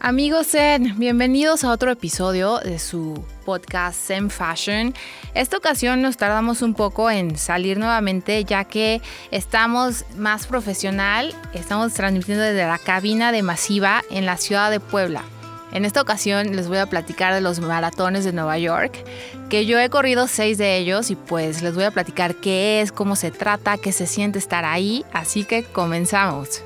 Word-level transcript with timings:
Amigos 0.00 0.52
Zen, 0.52 0.96
bienvenidos 0.96 1.64
a 1.64 1.72
otro 1.72 1.90
episodio 1.90 2.60
de 2.60 2.78
su 2.78 3.24
podcast 3.44 4.00
Zen 4.00 4.30
Fashion. 4.30 4.94
Esta 5.34 5.56
ocasión 5.56 6.02
nos 6.02 6.16
tardamos 6.16 6.62
un 6.62 6.74
poco 6.74 7.10
en 7.10 7.36
salir 7.36 7.78
nuevamente 7.78 8.44
ya 8.44 8.62
que 8.62 9.02
estamos 9.32 10.04
más 10.16 10.46
profesional, 10.46 11.34
estamos 11.52 11.94
transmitiendo 11.94 12.44
desde 12.44 12.64
la 12.64 12.78
cabina 12.78 13.32
de 13.32 13.42
Masiva 13.42 14.02
en 14.08 14.24
la 14.24 14.36
ciudad 14.36 14.70
de 14.70 14.78
Puebla. 14.78 15.24
En 15.72 15.84
esta 15.84 16.00
ocasión 16.00 16.54
les 16.54 16.68
voy 16.68 16.78
a 16.78 16.86
platicar 16.86 17.34
de 17.34 17.40
los 17.40 17.58
maratones 17.58 18.24
de 18.24 18.32
Nueva 18.32 18.56
York, 18.56 19.04
que 19.50 19.66
yo 19.66 19.80
he 19.80 19.90
corrido 19.90 20.28
seis 20.28 20.58
de 20.58 20.76
ellos 20.76 21.10
y 21.10 21.16
pues 21.16 21.60
les 21.60 21.74
voy 21.74 21.84
a 21.84 21.90
platicar 21.90 22.36
qué 22.36 22.80
es, 22.82 22.92
cómo 22.92 23.16
se 23.16 23.32
trata, 23.32 23.78
qué 23.78 23.90
se 23.90 24.06
siente 24.06 24.38
estar 24.38 24.64
ahí, 24.64 25.04
así 25.12 25.44
que 25.44 25.64
comenzamos. 25.64 26.62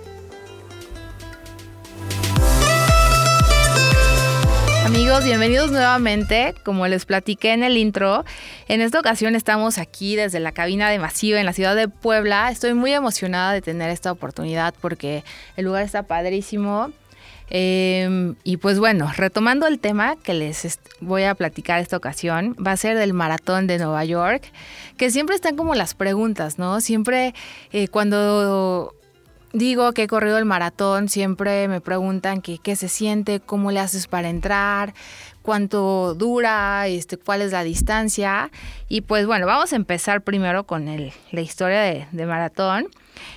Amigos, 4.94 5.24
bienvenidos 5.24 5.72
nuevamente. 5.72 6.54
Como 6.64 6.86
les 6.86 7.06
platiqué 7.06 7.54
en 7.54 7.62
el 7.62 7.78
intro, 7.78 8.26
en 8.68 8.82
esta 8.82 9.00
ocasión 9.00 9.34
estamos 9.34 9.78
aquí 9.78 10.16
desde 10.16 10.38
la 10.38 10.52
cabina 10.52 10.90
de 10.90 10.98
Masiva 10.98 11.40
en 11.40 11.46
la 11.46 11.54
ciudad 11.54 11.74
de 11.74 11.88
Puebla. 11.88 12.50
Estoy 12.50 12.74
muy 12.74 12.92
emocionada 12.92 13.54
de 13.54 13.62
tener 13.62 13.88
esta 13.88 14.12
oportunidad 14.12 14.74
porque 14.82 15.24
el 15.56 15.64
lugar 15.64 15.82
está 15.82 16.02
padrísimo. 16.02 16.92
Em, 17.48 18.34
y 18.44 18.58
pues 18.58 18.78
bueno, 18.78 19.10
retomando 19.16 19.66
el 19.66 19.78
tema 19.78 20.16
que 20.22 20.34
les 20.34 20.78
voy 21.00 21.22
a 21.22 21.34
platicar 21.34 21.80
esta 21.80 21.96
ocasión, 21.96 22.54
va 22.64 22.72
a 22.72 22.76
ser 22.76 22.98
del 22.98 23.14
maratón 23.14 23.66
de 23.66 23.78
Nueva 23.78 24.04
York, 24.04 24.42
que 24.98 25.10
siempre 25.10 25.34
están 25.34 25.56
como 25.56 25.74
las 25.74 25.94
preguntas, 25.94 26.58
¿no? 26.58 26.82
Siempre 26.82 27.32
eh, 27.72 27.88
cuando 27.88 28.94
digo 29.52 29.92
que 29.92 30.04
he 30.04 30.06
corrido 30.06 30.38
el 30.38 30.44
maratón, 30.44 31.08
siempre 31.08 31.68
me 31.68 31.80
preguntan 31.80 32.42
qué 32.42 32.76
se 32.76 32.88
siente, 32.88 33.40
cómo 33.40 33.70
le 33.70 33.80
haces 33.80 34.06
para 34.06 34.28
entrar, 34.28 34.94
cuánto 35.42 36.14
dura, 36.14 36.86
este, 36.86 37.18
cuál 37.18 37.42
es 37.42 37.52
la 37.52 37.62
distancia. 37.64 38.50
Y 38.88 39.02
pues 39.02 39.26
bueno, 39.26 39.46
vamos 39.46 39.72
a 39.72 39.76
empezar 39.76 40.22
primero 40.22 40.64
con 40.64 40.88
el, 40.88 41.12
la 41.30 41.40
historia 41.40 41.80
de, 41.80 42.26
maratón. 42.26 42.86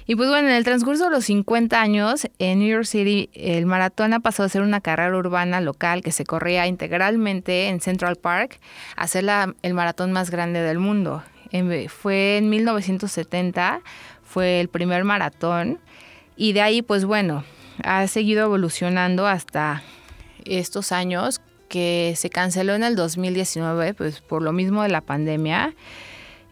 Y 0.07 0.15
pues 0.15 0.29
bueno, 0.29 0.47
en 0.47 0.55
el 0.55 0.63
transcurso 0.63 1.05
de 1.05 1.09
los 1.09 1.25
50 1.25 1.79
años 1.79 2.27
en 2.39 2.59
New 2.59 2.69
York 2.69 2.85
City, 2.85 3.29
el 3.33 3.65
maratón 3.65 4.13
ha 4.13 4.19
pasado 4.19 4.45
a 4.45 4.49
ser 4.49 4.61
una 4.61 4.81
carrera 4.81 5.15
urbana 5.15 5.61
local 5.61 6.01
que 6.01 6.11
se 6.11 6.25
corría 6.25 6.65
integralmente 6.67 7.67
en 7.67 7.81
Central 7.81 8.15
Park 8.15 8.59
a 8.95 9.07
ser 9.07 9.25
la, 9.25 9.53
el 9.61 9.73
maratón 9.73 10.11
más 10.11 10.31
grande 10.31 10.61
del 10.61 10.79
mundo. 10.79 11.23
Fue 11.89 12.37
en 12.37 12.49
1970, 12.49 13.81
fue 14.23 14.59
el 14.59 14.69
primer 14.69 15.03
maratón 15.03 15.79
y 16.35 16.53
de 16.53 16.61
ahí, 16.61 16.81
pues 16.81 17.05
bueno, 17.05 17.43
ha 17.83 18.07
seguido 18.07 18.45
evolucionando 18.45 19.27
hasta 19.27 19.83
estos 20.45 20.91
años 20.91 21.41
que 21.69 22.13
se 22.15 22.29
canceló 22.29 22.73
en 22.73 22.83
el 22.83 22.95
2019, 22.95 23.93
pues 23.93 24.21
por 24.21 24.41
lo 24.41 24.51
mismo 24.51 24.83
de 24.83 24.89
la 24.89 25.01
pandemia. 25.01 25.73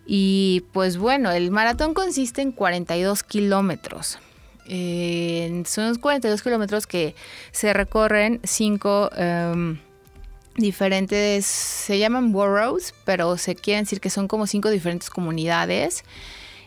Y 0.05 0.65
pues 0.73 0.97
bueno, 0.97 1.31
el 1.31 1.51
maratón 1.51 1.93
consiste 1.93 2.41
en 2.41 2.51
42 2.51 3.23
kilómetros. 3.23 4.19
Eh, 4.65 5.63
son 5.65 5.95
42 5.95 6.41
kilómetros 6.41 6.87
que 6.87 7.15
se 7.51 7.73
recorren 7.73 8.39
cinco 8.43 9.09
em, 9.15 9.79
diferentes, 10.55 11.45
se 11.45 11.99
llaman 11.99 12.31
boroughs, 12.31 12.93
pero 13.05 13.37
se 13.37 13.55
quiere 13.55 13.81
decir 13.81 13.99
que 13.99 14.09
son 14.09 14.27
como 14.27 14.47
cinco 14.47 14.69
diferentes 14.69 15.09
comunidades 15.09 16.03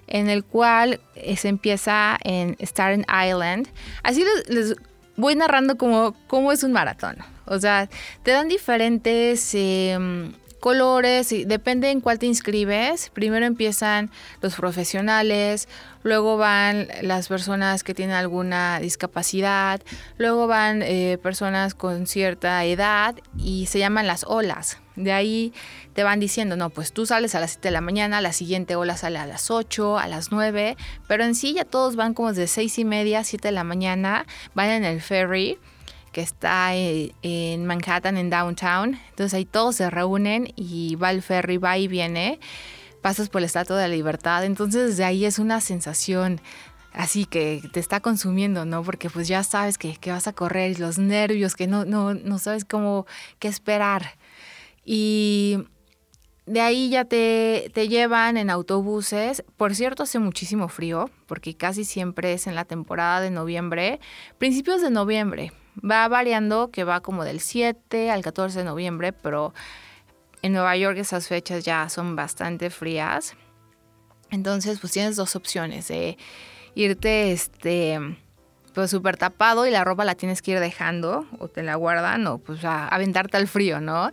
en 0.07 0.29
el 0.29 0.45
cual 0.45 1.01
eh, 1.15 1.37
se 1.37 1.49
empieza 1.49 2.19
en 2.23 2.57
Staten 2.61 3.05
Island. 3.09 3.69
Así 4.03 4.25
les, 4.49 4.77
voy 5.17 5.35
narrando 5.35 5.77
cómo, 5.77 6.15
cómo, 6.27 6.53
es 6.53 6.63
un 6.63 6.73
maratón. 6.73 7.17
O 7.47 7.59
sea, 7.59 7.89
te 8.23 8.33
dan 8.33 8.49
diferentes 8.49 9.51
em, 9.55 10.33
colores, 10.61 11.35
depende 11.47 11.91
en 11.91 12.01
cuál 12.01 12.19
te 12.19 12.27
inscribes. 12.27 13.11
Primero 13.11 13.47
empiezan 13.47 14.11
los 14.41 14.55
profesionales, 14.55 15.69
luego 16.03 16.37
van 16.37 16.89
las 17.03 17.29
personas 17.29 17.85
que 17.85 17.95
tienen 17.95 18.15
alguna 18.15 18.79
discapacidad, 18.81 19.81
luego 20.19 20.47
van 20.47 20.83
eh, 20.83 21.19
personas 21.23 21.75
con 21.75 22.07
cierta 22.07 22.65
edad 22.65 23.17
y 23.39 23.67
se 23.67 23.79
llaman 23.79 24.07
las 24.07 24.25
olas. 24.25 24.79
De 24.97 25.13
ahí 25.13 25.53
te 25.93 26.05
van 26.05 26.21
diciendo, 26.21 26.57
no, 26.57 26.71
pues 26.71 26.93
tú 26.93 27.05
sales 27.05 27.35
a 27.35 27.41
las 27.41 27.53
7 27.53 27.69
de 27.69 27.73
la 27.73 27.83
mañana, 27.83 28.23
la 28.23 28.33
siguiente 28.33 28.77
ola 28.77 28.97
sale 28.97 29.19
a 29.19 29.27
las 29.27 29.51
8, 29.51 29.99
a 29.99 30.09
las 30.09 30.33
9, 30.33 30.77
pero 31.07 31.25
en 31.25 31.35
sí 31.35 31.53
ya 31.53 31.65
todos 31.65 31.97
van 31.97 32.15
como 32.15 32.33
de 32.33 32.47
6 32.47 32.79
y 32.79 32.85
media, 32.85 33.23
7 33.23 33.49
de 33.49 33.53
la 33.53 33.65
mañana, 33.65 34.27
van 34.55 34.71
en 34.71 34.85
el 34.85 35.03
ferry 35.03 35.59
que 36.17 36.23
está 36.23 36.75
eh, 36.75 37.13
en 37.21 37.67
Manhattan, 37.67 38.17
en 38.17 38.31
Downtown. 38.31 38.99
Entonces 39.11 39.35
ahí 39.35 39.45
todos 39.45 39.77
se 39.77 39.91
reúnen 39.91 40.51
y 40.57 40.95
va 40.95 41.11
el 41.11 41.21
ferry, 41.21 41.59
va 41.59 41.77
y 41.77 41.89
viene, 41.89 42.41
pasas 43.03 43.29
por 43.29 43.43
el 43.43 43.45
Estatua 43.45 43.77
de 43.77 43.87
la 43.87 43.95
Libertad. 43.95 44.43
Entonces 44.43 44.89
desde 44.89 45.05
ahí 45.05 45.27
es 45.27 45.39
una 45.39 45.61
sensación 45.61 46.41
así 46.95 47.27
que 47.27 47.61
te 47.71 47.81
está 47.81 48.01
consumiendo, 48.01 48.65
¿no? 48.65 48.83
Porque 48.83 49.11
pues 49.11 49.29
ya 49.29 49.43
sabes 49.43 49.77
que, 49.77 49.99
que 49.99 50.11
vas 50.11 50.27
a 50.27 50.33
correr 50.33 50.81
los 50.81 50.97
nervios, 50.97 51.55
que 51.55 51.67
no, 51.67 51.85
no, 51.85 52.15
no 52.15 52.39
sabes 52.39 52.65
cómo, 52.65 53.05
qué 53.39 53.49
esperar. 53.49 54.15
Y 54.87 55.67
de 56.47 56.61
ahí 56.61 56.89
ya 56.91 57.05
te, 57.05 57.71
te, 57.75 57.89
llevan 57.89 58.37
en 58.37 58.51
autobuses. 58.51 59.45
Por 59.57 59.75
cierto, 59.75 60.05
hace 60.05 60.19
muchísimo 60.19 60.69
frío, 60.69 61.11
porque 61.27 61.57
casi 61.57 61.85
siempre 61.85 62.33
es 62.33 62.47
en 62.47 62.55
la 62.55 62.65
temporada 62.65 63.21
de 63.21 63.31
noviembre, 63.31 64.01
principios 64.39 64.81
de 64.81 64.91
noviembre. 64.91 65.53
Va 65.79 66.07
variando, 66.09 66.71
que 66.71 66.85
va 66.85 67.01
como 67.01 67.25
del 67.25 67.41
7 67.41 68.11
al 68.11 68.23
14 68.23 68.61
de 68.61 68.65
noviembre, 68.65 69.13
pero 69.13 69.53
en 70.43 70.53
Nueva 70.53 70.77
York 70.77 70.99
esas 70.99 71.29
fechas 71.29 71.65
ya 71.65 71.89
son 71.89 72.17
bastante 72.17 72.71
frías. 72.71 73.35
Entonces, 74.31 74.79
pues 74.81 74.93
tienes 74.93 75.17
dos 75.17 75.37
opciones, 75.37 75.89
de 75.89 76.17
irte 76.75 77.33
este 77.33 77.99
pues 78.75 78.91
súper 78.91 79.17
tapado 79.17 79.67
y 79.67 79.71
la 79.71 79.85
ropa 79.85 80.05
la 80.05 80.17
tienes 80.17 80.43
que 80.43 80.51
ir 80.51 80.61
dejando 80.61 81.27
o 81.39 81.49
te 81.49 81.63
la 81.63 81.77
guardan 81.77 82.27
o 82.27 82.37
pues 82.37 82.63
a 82.63 82.87
aventarte 82.87 83.39
al 83.39 83.49
frío, 83.49 83.81
¿no? 83.81 84.13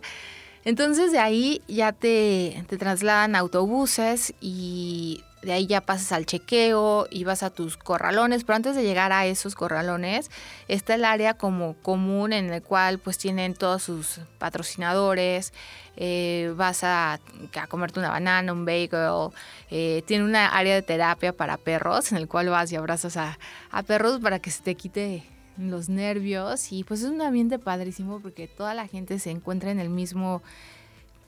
Entonces 0.64 1.12
de 1.12 1.18
ahí 1.18 1.62
ya 1.68 1.92
te, 1.92 2.64
te 2.68 2.78
trasladan 2.78 3.36
autobuses 3.36 4.34
y 4.40 5.22
de 5.44 5.52
ahí 5.52 5.66
ya 5.66 5.82
pasas 5.82 6.12
al 6.12 6.26
chequeo 6.26 7.06
y 7.10 7.24
vas 7.24 7.42
a 7.42 7.50
tus 7.50 7.76
corralones, 7.76 8.44
pero 8.44 8.56
antes 8.56 8.74
de 8.74 8.82
llegar 8.82 9.12
a 9.12 9.26
esos 9.26 9.54
corralones 9.54 10.30
está 10.68 10.94
el 10.94 11.04
área 11.04 11.34
como 11.34 11.74
común 11.74 12.32
en 12.32 12.50
el 12.50 12.62
cual 12.62 12.98
pues 12.98 13.18
tienen 13.18 13.54
todos 13.54 13.82
sus 13.82 14.20
patrocinadores, 14.38 15.52
eh, 15.96 16.52
vas 16.56 16.82
a, 16.82 17.20
a, 17.54 17.66
comerte 17.68 18.00
una 18.00 18.10
banana, 18.10 18.52
un 18.52 18.64
bagel, 18.64 19.30
eh, 19.70 20.02
tiene 20.06 20.24
una 20.24 20.48
área 20.48 20.74
de 20.74 20.82
terapia 20.82 21.32
para 21.32 21.56
perros 21.58 22.10
en 22.10 22.18
el 22.18 22.26
cual 22.26 22.48
vas 22.48 22.72
y 22.72 22.76
abrazas 22.76 23.16
a, 23.16 23.38
a 23.70 23.82
perros 23.82 24.20
para 24.20 24.38
que 24.38 24.50
se 24.50 24.62
te 24.62 24.74
quite 24.74 25.22
los 25.56 25.88
nervios 25.88 26.72
y 26.72 26.84
pues 26.84 27.02
es 27.02 27.10
un 27.10 27.22
ambiente 27.22 27.58
padrísimo 27.58 28.20
porque 28.20 28.48
toda 28.48 28.74
la 28.74 28.86
gente 28.86 29.18
se 29.18 29.30
encuentra 29.30 29.70
en 29.70 29.78
el 29.78 29.88
mismo, 29.88 30.42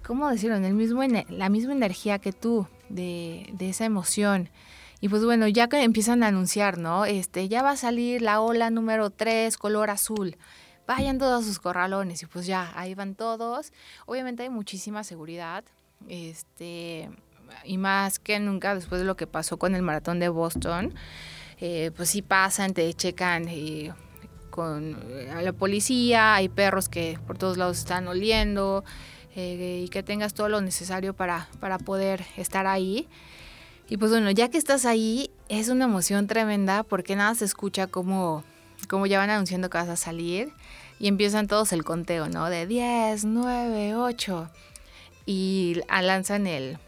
¿cómo 0.05 0.29
decirlo? 0.29 0.57
En 0.57 0.65
el 0.65 0.75
mismo, 0.75 1.03
la 1.29 1.49
misma 1.49 1.73
energía 1.73 2.19
que 2.19 2.33
tú 2.33 2.67
de, 2.89 3.51
de 3.53 3.69
esa 3.71 3.85
emoción. 3.85 4.49
Y 5.01 5.09
pues 5.09 5.25
bueno, 5.25 5.47
ya 5.47 5.69
que 5.69 5.83
empiezan 5.83 6.23
a 6.23 6.29
anunciar, 6.29 6.79
¿no? 6.79 7.05
Este, 7.05 7.49
ya 7.49 7.63
va 7.63 7.73
a 7.73 7.77
salir 7.77 8.23
la 8.23 8.41
ola 8.41 8.71
número 8.71 9.11
3, 9.11 9.57
color 9.59 9.91
azul. 9.91 10.37
Vayan 10.87 11.19
todos 11.19 11.45
sus 11.45 11.59
corralones 11.59 12.23
y 12.23 12.27
pues 12.27 12.47
ya, 12.47 12.73
ahí 12.75 12.95
van 12.95 13.15
todos. 13.15 13.73
Obviamente 14.07 14.45
hay 14.45 14.49
muchísima 14.49 15.05
seguridad. 15.05 15.65
Este, 16.09 17.11
y 17.65 17.79
más 17.79 18.19
que 18.19 18.39
nunca 18.39 18.75
después 18.75 19.01
de 19.01 19.07
lo 19.07 19.17
que 19.17 19.27
pasó 19.27 19.59
con 19.59 19.75
el 19.75 19.83
maratón 19.83 20.19
de 20.19 20.29
Boston, 20.29 20.95
eh, 21.59 21.91
pues 21.97 22.11
sí 22.11 22.23
pasan, 22.23 22.73
te 22.73 22.93
checan 22.95 23.49
y 23.49 23.91
con 24.57 24.99
eh, 25.11 25.41
la 25.43 25.53
policía, 25.53 26.35
hay 26.35 26.49
perros 26.49 26.89
que 26.89 27.19
por 27.27 27.39
todos 27.39 27.59
lados 27.59 27.79
están 27.79 28.09
oliendo 28.09 28.83
eh, 29.37 29.83
y 29.85 29.89
que 29.91 30.03
tengas 30.03 30.35
todo 30.35 30.49
lo 30.49 30.61
necesario 30.63 31.15
para, 31.15 31.49
para 31.61 31.79
poder 31.79 32.25
estar 32.37 32.67
ahí. 32.67 33.07
Y 33.89 33.99
pues 33.99 34.11
bueno, 34.11 34.31
ya 34.33 34.49
que 34.49 34.59
estás 34.59 34.87
ahí, 34.87 35.31
es 35.49 35.69
una 35.69 35.85
emoción 35.85 36.27
tremenda 36.27 36.83
porque 36.83 37.15
nada 37.15 37.35
se 37.37 37.45
escucha 37.45 37.87
como, 37.87 38.43
como 38.89 39.07
ya 39.07 39.19
van 39.19 39.31
anunciando 39.31 39.71
que 39.71 39.79
vas 39.79 39.89
a 39.89 39.97
salir 39.97 40.53
y 40.99 41.07
empiezan 41.07 41.47
todos 41.47 41.73
el 41.73 41.85
conteo, 41.85 42.29
¿no? 42.29 42.49
De 42.49 42.67
10, 42.67 43.27
9, 43.27 43.95
8 43.95 44.51
y 45.27 45.83
lanzan 45.89 46.47
el, 46.47 46.79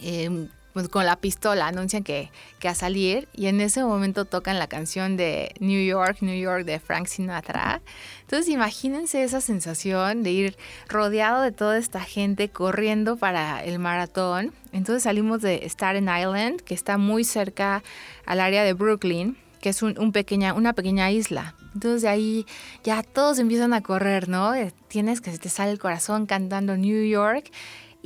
em, 0.00 0.48
pues 0.76 0.90
con 0.90 1.06
la 1.06 1.16
pistola 1.16 1.68
anuncian 1.68 2.04
que, 2.04 2.30
que 2.58 2.68
a 2.68 2.74
salir 2.74 3.28
y 3.32 3.46
en 3.46 3.62
ese 3.62 3.82
momento 3.82 4.26
tocan 4.26 4.58
la 4.58 4.66
canción 4.66 5.16
de 5.16 5.54
New 5.58 5.82
York, 5.82 6.18
New 6.20 6.38
York 6.38 6.66
de 6.66 6.78
Frank 6.80 7.06
Sinatra. 7.06 7.80
Entonces 8.20 8.50
imagínense 8.50 9.24
esa 9.24 9.40
sensación 9.40 10.22
de 10.22 10.32
ir 10.32 10.58
rodeado 10.86 11.40
de 11.40 11.50
toda 11.50 11.78
esta 11.78 12.00
gente 12.02 12.50
corriendo 12.50 13.16
para 13.16 13.64
el 13.64 13.78
maratón. 13.78 14.52
Entonces 14.70 15.04
salimos 15.04 15.40
de 15.40 15.66
Staten 15.66 16.10
Island, 16.14 16.60
que 16.60 16.74
está 16.74 16.98
muy 16.98 17.24
cerca 17.24 17.82
al 18.26 18.40
área 18.40 18.62
de 18.62 18.74
Brooklyn, 18.74 19.38
que 19.62 19.70
es 19.70 19.82
un, 19.82 20.12
pequeña, 20.12 20.52
una 20.52 20.74
pequeña 20.74 21.10
isla. 21.10 21.54
Entonces 21.72 22.02
de 22.02 22.08
ahí 22.08 22.46
ya 22.84 23.02
todos 23.02 23.38
empiezan 23.38 23.72
a 23.72 23.82
correr, 23.82 24.28
¿no? 24.28 24.54
Eh, 24.54 24.74
tienes 24.88 25.22
que 25.22 25.32
se 25.32 25.38
te 25.38 25.48
sale 25.48 25.70
el 25.72 25.78
corazón 25.78 26.26
cantando 26.26 26.76
New 26.76 27.08
York 27.08 27.50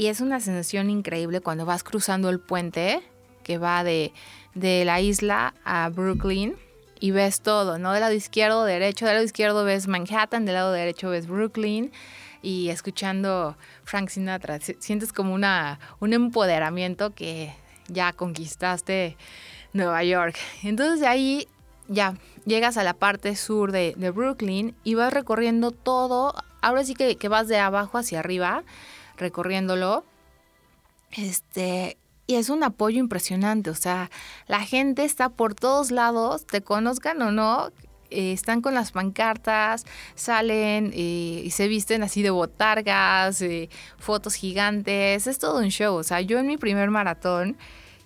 y 0.01 0.07
es 0.07 0.23
una 0.23 0.41
sensación 0.41 0.89
increíble 0.89 1.43
cuando 1.43 1.67
vas 1.67 1.85
cruzando 1.85 2.31
el 2.31 2.41
puente 2.41 3.03
que 3.43 3.59
va 3.59 3.85
de, 3.85 4.15
de 4.55 4.87
la 4.87 5.03
isla 5.03 5.53
a 5.63 5.91
Brooklyn 5.91 6.57
y 7.01 7.11
ves 7.11 7.43
todo, 7.43 7.77
¿no? 7.77 7.93
Del 7.93 8.01
lado 8.01 8.15
izquierdo, 8.15 8.65
derecho, 8.65 9.05
del 9.05 9.17
lado 9.17 9.27
izquierdo 9.27 9.63
ves 9.63 9.89
Manhattan, 9.89 10.47
del 10.47 10.55
lado 10.55 10.73
derecho 10.73 11.11
ves 11.11 11.27
Brooklyn 11.27 11.93
y 12.41 12.71
escuchando 12.71 13.59
Frank 13.85 14.09
Sinatra, 14.09 14.59
sientes 14.79 15.13
como 15.13 15.35
una, 15.35 15.79
un 15.99 16.15
empoderamiento 16.15 17.15
que 17.15 17.53
ya 17.89 18.15
conquistaste 18.15 19.19
Nueva 19.75 20.03
York. 20.03 20.39
Entonces 20.63 21.01
de 21.01 21.09
ahí 21.09 21.47
ya 21.89 22.15
llegas 22.47 22.79
a 22.79 22.85
la 22.85 22.95
parte 22.95 23.37
sur 23.37 23.71
de, 23.71 23.95
Brooklyn 24.15 24.75
y 24.83 24.95
vas 24.95 25.13
recorriendo 25.13 25.73
todo, 25.73 26.33
ahora 26.63 26.85
sí 26.85 26.95
que, 26.95 27.17
que, 27.17 27.29
vas 27.29 27.49
de 27.49 27.59
abajo 27.59 27.99
hacia 27.99 28.21
arriba, 28.21 28.65
recorriéndolo. 29.21 30.05
Este, 31.13 31.97
y 32.27 32.37
es 32.37 32.49
un 32.49 32.63
apoyo 32.63 33.01
impresionante, 33.01 33.71
o 33.71 33.75
sea, 33.75 34.09
la 34.47 34.61
gente 34.61 35.05
está 35.05 35.31
por 35.31 35.57
todos 35.57 35.91
lados, 35.91 36.47
te 36.47 36.63
conozcan 36.63 37.21
o 37.23 37.33
no, 37.33 37.73
eh, 38.11 38.33
están 38.33 38.61
con 38.61 38.73
las 38.73 38.93
pancartas, 38.93 39.85
salen 40.15 40.93
eh, 40.95 41.43
y 41.45 41.51
se 41.51 41.67
visten 41.67 42.05
así 42.05 42.23
de 42.23 42.31
botargas, 42.31 43.43
eh, 43.43 43.69
fotos 43.99 44.35
gigantes, 44.35 45.27
es 45.27 45.39
todo 45.41 45.59
un 45.59 45.71
show, 45.71 45.97
o 45.97 46.05
sea, 46.05 46.21
yo 46.21 46.39
en 46.39 46.47
mi 46.47 46.57
primer 46.57 46.91
maratón 46.91 47.57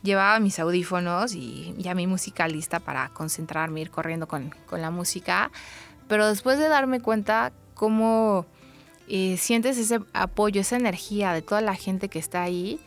llevaba 0.03 0.41
mis 0.41 0.59
audífonos 0.59 1.35
y 1.35 1.75
ya 1.77 1.95
mi 1.95 2.07
música 2.07 2.49
lista 2.49 2.81
para 2.81 3.11
concentrarme, 3.11 3.83
ir 3.83 3.91
corriendo 3.91 4.27
con, 4.27 4.55
con 4.65 4.81
la 4.81 4.91
música, 4.91 5.51
pero 6.09 6.27
después 6.29 6.59
de 6.59 6.69
darme 6.69 7.01
cuenta 7.01 7.53
cómo 7.75 8.47
sientes 9.09 9.79
ese 9.79 10.01
apoyo, 10.13 10.61
esa 10.61 10.77
energía 10.77 11.33
de 11.33 11.43
toda 11.43 11.61
la 11.61 11.75
gente 11.75 12.09
que 12.09 12.19
está 12.19 12.43
ahí, 12.43 12.79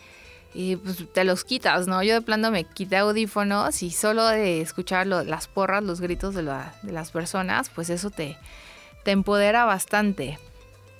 y 0.54 0.75
pues 0.78 1.04
te 1.14 1.24
los 1.24 1.44
quitas, 1.44 1.88
¿no? 1.88 2.02
Yo 2.02 2.16
de 2.16 2.22
plano 2.22 2.50
me 2.50 2.64
quité 2.64 2.98
audífonos 2.98 3.84
y 3.84 3.92
solo 3.92 4.25
de 4.25 4.62
escuchar 4.62 5.06
las 5.06 5.48
porras, 5.48 5.84
los 5.84 6.02
gritos 6.02 6.34
de, 6.34 6.42
de, 6.44 6.92
las 6.92 7.12
personas, 7.12 7.69
pues 7.69 7.92
eso 7.92 8.10
te, 8.10 8.38
te 9.04 9.12
empodera 9.12 9.66
bastante. 9.66 10.40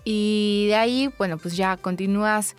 Y 0.04 0.66
de 0.68 0.76
ahí, 0.76 1.10
bueno, 1.18 1.38
pues 1.38 1.58
ya 1.58 1.76
continúas 1.76 2.56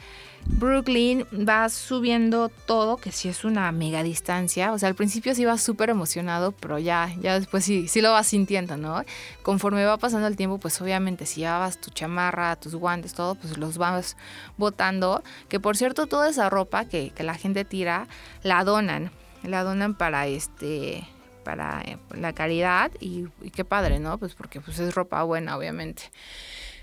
Brooklyn, 0.46 1.26
vas 1.30 1.72
subiendo 1.72 2.48
todo, 2.48 2.96
que 2.96 3.12
sí 3.12 3.28
es 3.28 3.44
una 3.44 3.70
mega 3.70 4.02
distancia. 4.02 4.72
O 4.72 4.78
sea, 4.78 4.88
al 4.88 4.94
principio 4.94 5.34
sí 5.34 5.44
vas 5.44 5.62
súper 5.62 5.90
emocionado, 5.90 6.52
pero 6.52 6.78
ya, 6.78 7.14
ya 7.20 7.38
después 7.38 7.64
sí, 7.64 7.86
sí 7.86 8.00
lo 8.00 8.12
vas 8.12 8.26
sintiendo, 8.26 8.76
¿no? 8.76 9.04
Conforme 9.42 9.84
va 9.84 9.98
pasando 9.98 10.26
el 10.26 10.36
tiempo, 10.36 10.58
pues 10.58 10.80
obviamente 10.80 11.26
si 11.26 11.40
llevabas 11.40 11.80
tu 11.80 11.90
chamarra, 11.90 12.56
tus 12.56 12.74
guantes, 12.74 13.14
todo, 13.14 13.34
pues 13.34 13.58
los 13.58 13.78
vas 13.78 14.16
botando. 14.56 15.22
Que 15.48 15.60
por 15.60 15.76
cierto, 15.76 16.06
toda 16.06 16.28
esa 16.28 16.50
ropa 16.50 16.86
que, 16.86 17.12
la 17.18 17.34
gente 17.34 17.64
tira, 17.64 18.08
la 18.42 18.64
donan. 18.64 19.10
La 19.44 19.62
donan 19.62 19.94
para 19.94 20.26
este 20.26 21.06
para 21.44 21.80
eh, 21.82 21.98
la 22.14 22.34
caridad 22.34 22.90
y, 23.00 23.26
y, 23.40 23.50
qué 23.50 23.64
padre, 23.64 24.00
¿no? 24.00 24.18
Pues 24.18 24.34
porque 24.34 24.60
pues 24.60 24.78
es 24.80 24.94
ropa 24.94 25.22
buena, 25.22 25.56
obviamente. 25.56 26.10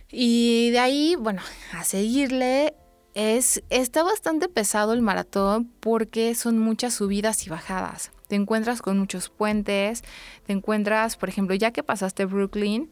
Y 0.10 0.72
de 0.72 0.80
ahí, 0.80 1.16
bueno, 1.20 1.42
a 1.74 1.84
seguirle 1.84 2.74
es, 3.16 3.64
está 3.70 4.04
bastante 4.04 4.50
pesado 4.50 4.94
el 4.94 5.02
maratón 5.02 5.72
porque 5.80 6.36
son 6.36 6.60
muchas 6.60 6.94
subidas 6.94 7.48
y 7.48 7.50
bajadas. 7.50 8.12
Te 8.28 8.36
encuentras 8.36 8.82
con 8.82 9.00
muchos 9.00 9.30
puentes, 9.30 10.04
te 10.46 10.52
encuentras, 10.54 11.16
por 11.16 11.30
ejemplo, 11.30 11.56
ya 11.56 11.72
que 11.72 11.82
pasaste 11.82 12.26
Brooklyn, 12.26 12.90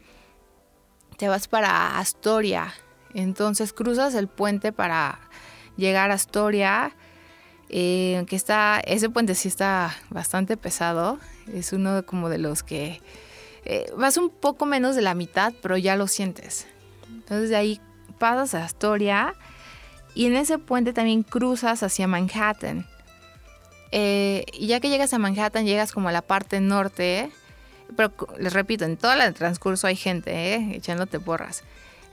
te 1.18 1.28
vas 1.28 1.46
para 1.46 1.98
Astoria. 1.98 2.72
Entonces 3.12 3.72
cruzas 3.74 4.14
el 4.14 4.28
puente 4.28 4.72
para 4.72 5.20
llegar 5.76 6.10
a 6.10 6.14
Astoria, 6.14 6.96
eh, 7.68 8.24
que 8.26 8.36
está, 8.36 8.80
ese 8.86 9.10
puente 9.10 9.34
sí 9.34 9.48
está 9.48 9.94
bastante 10.08 10.56
pesado. 10.56 11.18
Es 11.52 11.74
uno 11.74 12.06
como 12.06 12.30
de 12.30 12.38
los 12.38 12.62
que 12.62 13.02
eh, 13.66 13.92
vas 13.94 14.16
un 14.16 14.30
poco 14.30 14.64
menos 14.64 14.96
de 14.96 15.02
la 15.02 15.14
mitad, 15.14 15.52
pero 15.60 15.76
ya 15.76 15.96
lo 15.96 16.06
sientes. 16.06 16.66
Entonces 17.10 17.50
de 17.50 17.56
ahí 17.56 17.80
pasas 18.18 18.54
a 18.54 18.64
Astoria 18.64 19.34
y 20.14 20.26
en 20.26 20.36
ese 20.36 20.58
puente 20.58 20.92
también 20.92 21.22
cruzas 21.22 21.82
hacia 21.82 22.06
Manhattan. 22.06 22.86
Eh, 23.90 24.44
y 24.52 24.66
ya 24.66 24.80
que 24.80 24.88
llegas 24.88 25.12
a 25.12 25.18
Manhattan, 25.18 25.66
llegas 25.66 25.92
como 25.92 26.08
a 26.08 26.12
la 26.12 26.22
parte 26.22 26.60
norte. 26.60 27.30
Pero 27.96 28.12
les 28.38 28.52
repito, 28.52 28.84
en 28.84 28.96
todo 28.96 29.12
el 29.12 29.34
transcurso 29.34 29.86
hay 29.86 29.96
gente 29.96 30.54
¿eh? 30.54 30.72
echándote 30.74 31.20
porras. 31.20 31.62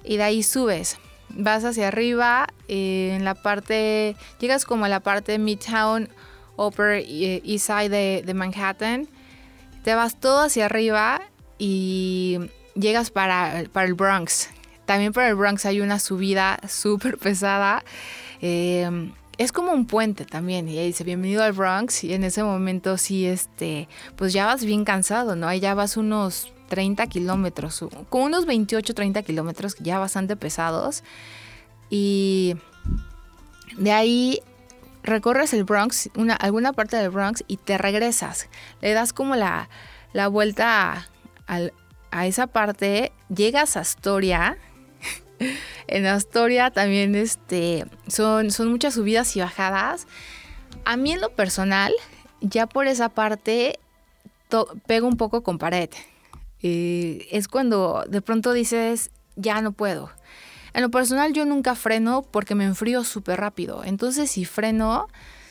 Y 0.04 0.18
de 0.18 0.24
ahí 0.24 0.44
subes. 0.44 0.98
Vas 1.30 1.64
hacia 1.64 1.88
arriba, 1.88 2.48
eh, 2.68 3.14
en 3.16 3.24
la 3.24 3.36
parte. 3.36 4.16
Llegas 4.40 4.66
como 4.66 4.86
a 4.86 4.90
la 4.90 5.00
parte 5.00 5.38
Midtown, 5.40 6.10
Upper 6.58 7.04
East 7.08 7.68
Side 7.68 7.90
de, 7.90 8.24
de 8.26 8.34
Manhattan. 8.34 9.08
Te 9.84 9.96
vas 9.96 10.20
todo 10.20 10.42
hacia 10.42 10.66
arriba 10.66 11.22
y 11.58 12.40
llegas 12.76 13.12
para, 13.12 13.64
para 13.72 13.88
el 13.88 13.94
Bronx, 13.94 14.50
también 14.92 15.14
para 15.14 15.30
el 15.30 15.36
Bronx 15.36 15.66
hay 15.66 15.80
una 15.80 16.00
subida 16.00 16.60
súper 16.68 17.18
pesada. 17.18 17.86
Em, 18.42 19.14
es 19.38 19.54
como 19.54 19.72
un 19.72 19.86
puente 19.86 20.26
también 20.26 20.68
y 20.68 20.86
dice 20.86 21.06
bienvenido 21.06 21.44
al 21.44 21.54
Bronx 21.54 22.04
y 22.04 22.14
en 22.14 22.26
ese 22.26 22.44
momento 22.44 22.98
sí, 22.98 23.26
este, 23.26 23.88
pues 24.18 24.34
ya 24.34 24.48
vas 24.48 24.66
bien 24.66 24.84
cansado, 24.84 25.38
¿no? 25.38 25.48
Ahí 25.48 25.62
ya 25.62 25.76
vas 25.76 25.96
unos 25.96 26.52
30 26.68 27.08
kilómetros, 27.08 27.86
con 28.10 28.24
unos 28.24 28.46
28, 28.46 28.94
30 28.94 29.22
kilómetros 29.24 29.78
ya 29.80 29.98
bastante 29.98 30.36
pesados 30.36 31.06
y 31.90 32.58
de 33.78 33.94
ahí 33.94 34.42
recorres 35.04 35.54
el 35.54 35.64
Bronx, 35.64 36.10
una, 36.18 36.36
alguna 36.36 36.74
parte 36.74 36.98
del 36.98 37.12
Bronx 37.12 37.46
y 37.48 37.56
te 37.56 37.78
regresas, 37.78 38.50
le 38.82 38.92
das 38.92 39.14
como 39.14 39.38
la, 39.38 39.70
la 40.12 40.28
vuelta 40.28 41.08
a, 41.48 41.60
a 42.12 42.28
esa 42.28 42.48
parte, 42.48 43.14
llegas 43.34 43.78
a 43.78 43.80
Astoria, 43.80 44.58
en 45.88 46.06
Astoria 46.06 46.72
también 46.72 47.16
este, 47.16 47.86
son, 48.08 48.50
muchas 48.70 48.94
subidas 48.94 49.36
y 49.36 49.40
bajadas. 49.40 50.08
A 50.86 50.98
mí 50.98 51.12
en 51.12 51.22
lo 51.22 51.30
personal, 51.30 51.94
ya 52.42 52.68
por 52.68 52.88
esa 52.88 53.10
parte, 53.10 53.80
pego 54.88 55.08
un 55.08 55.18
poco 55.18 55.44
con 55.44 55.58
pared. 55.58 55.90
Eh, 56.64 57.28
es 57.32 57.48
cuando 57.48 58.06
de 58.08 58.22
pronto 58.22 58.54
dices, 58.54 59.12
ya 59.36 59.62
no 59.62 59.72
puedo. 59.72 60.12
En 60.74 60.82
lo 60.82 60.90
personal 60.90 61.34
yo 61.34 61.46
nunca 61.46 61.76
freno 61.76 62.22
porque 62.22 62.56
me 62.56 62.64
enfrío 62.64 63.04
súper 63.04 63.40
rápido. 63.40 63.84
Entonces 63.84 64.32
si 64.32 64.46
freno, 64.46 65.08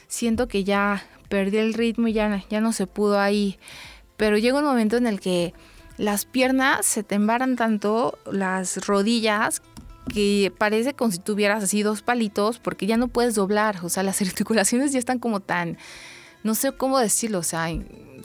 siento 0.09 0.49
que 0.49 0.64
ya 0.64 1.04
perdí 1.28 1.59
el 1.59 1.75
ritmo 1.75 2.09
y 2.09 2.12
ya, 2.12 2.44
ya 2.49 2.61
no 2.61 2.73
se 2.73 2.87
pudo 2.87 3.20
ahí. 3.20 3.59
Pero 4.16 4.38
llega 4.38 4.59
un 4.59 4.64
momento 4.64 4.97
en 4.97 5.06
el 5.06 5.20
que 5.20 5.54
las 5.97 6.25
piernas 6.25 6.87
se 6.87 7.02
te 7.02 7.14
embaran 7.14 7.56
tanto, 7.56 8.18
las 8.30 8.87
rodillas, 8.87 9.61
que 10.12 10.52
parece 10.57 10.95
como 10.95 11.11
si 11.11 11.19
tuvieras 11.19 11.64
así 11.64 11.83
dos 11.83 12.02
palitos 12.02 12.59
porque 12.59 12.87
ya 12.87 12.97
no 12.97 13.09
puedes 13.09 13.35
doblar, 13.35 13.79
o 13.83 13.88
sea, 13.88 14.02
las 14.02 14.21
articulaciones 14.23 14.93
ya 14.93 14.99
están 14.99 15.19
como 15.19 15.40
tan, 15.40 15.79
no 16.43 16.55
sé 16.55 16.73
cómo 16.73 16.99
decirlo, 16.99 17.38
o 17.38 17.43
sea, 17.43 17.69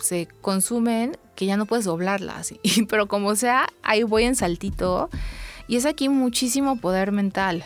se 0.02 0.28
consumen 0.42 1.18
que 1.36 1.46
ya 1.46 1.58
no 1.58 1.66
puedes 1.66 1.86
doblarlas, 1.86 2.54
pero 2.90 3.08
como 3.08 3.36
sea, 3.36 3.68
ahí 3.84 4.04
voy 4.04 4.24
en 4.24 4.36
saltito 4.36 5.10
y 5.68 5.78
es 5.78 5.86
aquí 5.86 6.10
muchísimo 6.10 6.78
poder 6.78 7.12
mental. 7.12 7.66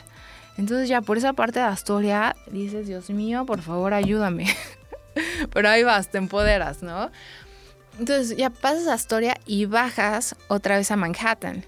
Entonces 0.58 0.90
ya 0.90 1.02
por 1.02 1.18
esa 1.18 1.34
parte 1.34 1.60
de 1.60 1.66
Astoria 1.66 2.36
dices, 2.52 2.88
Dios 2.88 3.10
mío, 3.10 3.46
por 3.46 3.62
favor 3.62 3.94
ayúdame. 3.94 4.46
pero 5.54 5.70
ahí 5.70 5.84
vas, 5.84 6.10
te 6.10 6.18
empoderas, 6.18 6.84
¿no? 6.84 7.12
Entonces 7.98 8.36
ya 8.38 8.50
pasas 8.50 8.88
a 8.88 8.94
Astoria 8.94 9.38
y 9.46 9.66
bajas 9.66 10.36
otra 10.48 10.78
vez 10.78 10.92
a 10.92 10.98
Manhattan. 10.98 11.66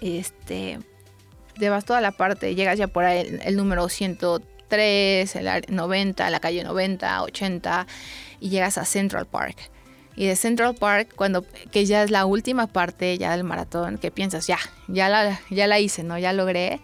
Este, 0.00 0.78
te 1.58 1.82
toda 1.82 2.00
la 2.00 2.12
parte, 2.12 2.54
llegas 2.54 2.78
ya 2.78 2.86
por 2.88 3.04
el, 3.04 3.56
número 3.56 3.88
103, 3.88 5.36
el 5.36 5.64
90, 5.68 6.30
la 6.30 6.40
calle 6.40 6.64
90, 6.64 7.22
80 7.22 7.86
y 8.40 8.48
llegas 8.50 8.78
a 8.78 8.84
Central 8.84 9.26
Park. 9.26 9.56
Y 10.16 10.26
de 10.26 10.34
Central 10.34 10.74
Park, 10.74 11.12
cuando 11.14 11.44
que 11.70 11.86
ya 11.86 12.02
es 12.02 12.10
la 12.10 12.26
última 12.26 12.66
parte 12.66 13.16
ya 13.18 13.30
del 13.32 13.44
maratón, 13.44 13.98
que 13.98 14.10
piensas, 14.10 14.46
ya, 14.46 14.58
ya 14.88 15.08
la, 15.08 15.40
ya 15.48 15.66
la 15.68 15.78
hice, 15.78 16.02
¿no? 16.02 16.18
Ya 16.18 16.32
logré. 16.32 16.80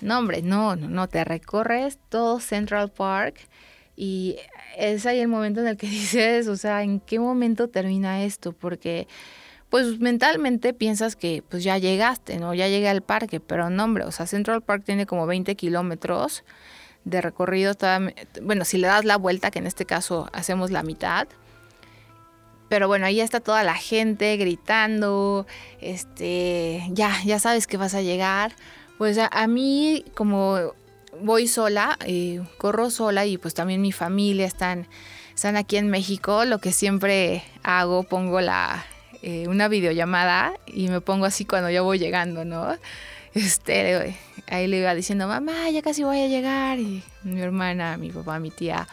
No, 0.00 0.18
hombre, 0.18 0.42
no, 0.42 0.74
no, 0.74 0.88
no, 0.88 1.08
te 1.08 1.22
recorres 1.22 1.98
todo 2.08 2.40
Central 2.40 2.90
Park 2.90 3.36
y 3.96 4.36
es 4.76 5.06
ahí 5.06 5.20
el 5.20 5.28
momento 5.28 5.60
en 5.60 5.68
el 5.68 5.76
que 5.76 5.86
dices, 5.88 6.48
o 6.48 6.56
sea, 6.56 6.82
¿en 6.82 6.98
qué 7.00 7.20
momento 7.20 7.68
termina 7.68 8.24
esto? 8.24 8.52
Porque 8.52 9.06
pues 9.72 10.00
mentalmente 10.00 10.74
piensas 10.74 11.16
que 11.16 11.42
pues 11.48 11.64
ya 11.64 11.78
llegaste, 11.78 12.36
¿no? 12.36 12.52
Ya 12.52 12.68
llegué 12.68 12.90
al 12.90 13.00
parque, 13.00 13.40
pero 13.40 13.70
no, 13.70 13.84
hombre, 13.84 14.04
o 14.04 14.12
sea, 14.12 14.26
Central 14.26 14.60
Park 14.60 14.82
tiene 14.84 15.06
como 15.06 15.26
20 15.26 15.54
kilómetros 15.54 16.44
de 17.06 17.22
recorrido, 17.22 17.72
bueno, 18.42 18.66
si 18.66 18.76
le 18.76 18.88
das 18.88 19.06
la 19.06 19.16
vuelta, 19.16 19.50
que 19.50 19.60
en 19.60 19.66
este 19.66 19.86
caso 19.86 20.28
hacemos 20.34 20.70
la 20.70 20.82
mitad, 20.82 21.26
pero 22.68 22.86
bueno, 22.86 23.06
ahí 23.06 23.22
está 23.22 23.40
toda 23.40 23.64
la 23.64 23.74
gente 23.74 24.36
gritando, 24.36 25.46
este, 25.80 26.86
ya, 26.90 27.22
ya 27.24 27.38
sabes 27.38 27.66
que 27.66 27.78
vas 27.78 27.94
a 27.94 28.02
llegar. 28.02 28.52
Pues 28.98 29.16
a, 29.18 29.46
mí, 29.46 30.04
como 30.14 30.74
voy 31.22 31.48
sola, 31.48 31.98
eh, 32.04 32.42
corro 32.58 32.90
sola 32.90 33.24
y 33.24 33.38
pues 33.38 33.54
también 33.54 33.80
mi 33.80 33.90
familia 33.90 34.44
están, 34.44 34.86
están 35.34 35.56
aquí 35.56 35.78
en 35.78 35.88
México, 35.88 36.44
lo 36.44 36.58
que 36.58 36.72
siempre 36.72 37.42
hago, 37.62 38.02
pongo 38.02 38.42
la, 38.42 38.84
eh, 39.22 39.46
una 39.48 39.68
videollamada 39.68 40.54
y 40.66 40.88
me 40.88 41.00
pongo 41.00 41.26
así 41.26 41.44
cuando 41.44 41.70
ya 41.70 41.82
voy 41.82 41.98
llegando, 41.98 42.44
¿no? 42.44 42.76
Este, 43.34 44.14
ahí 44.48 44.66
le 44.66 44.80
iba 44.80 44.94
diciendo, 44.94 45.26
mamá, 45.26 45.70
ya 45.70 45.80
casi 45.80 46.02
voy 46.04 46.20
a 46.20 46.26
llegar. 46.26 46.78
Y 46.78 47.02
mi 47.22 47.40
hermana, 47.40 47.96
mi 47.96 48.10
papá, 48.10 48.38
mi 48.38 48.50
tía. 48.50 48.86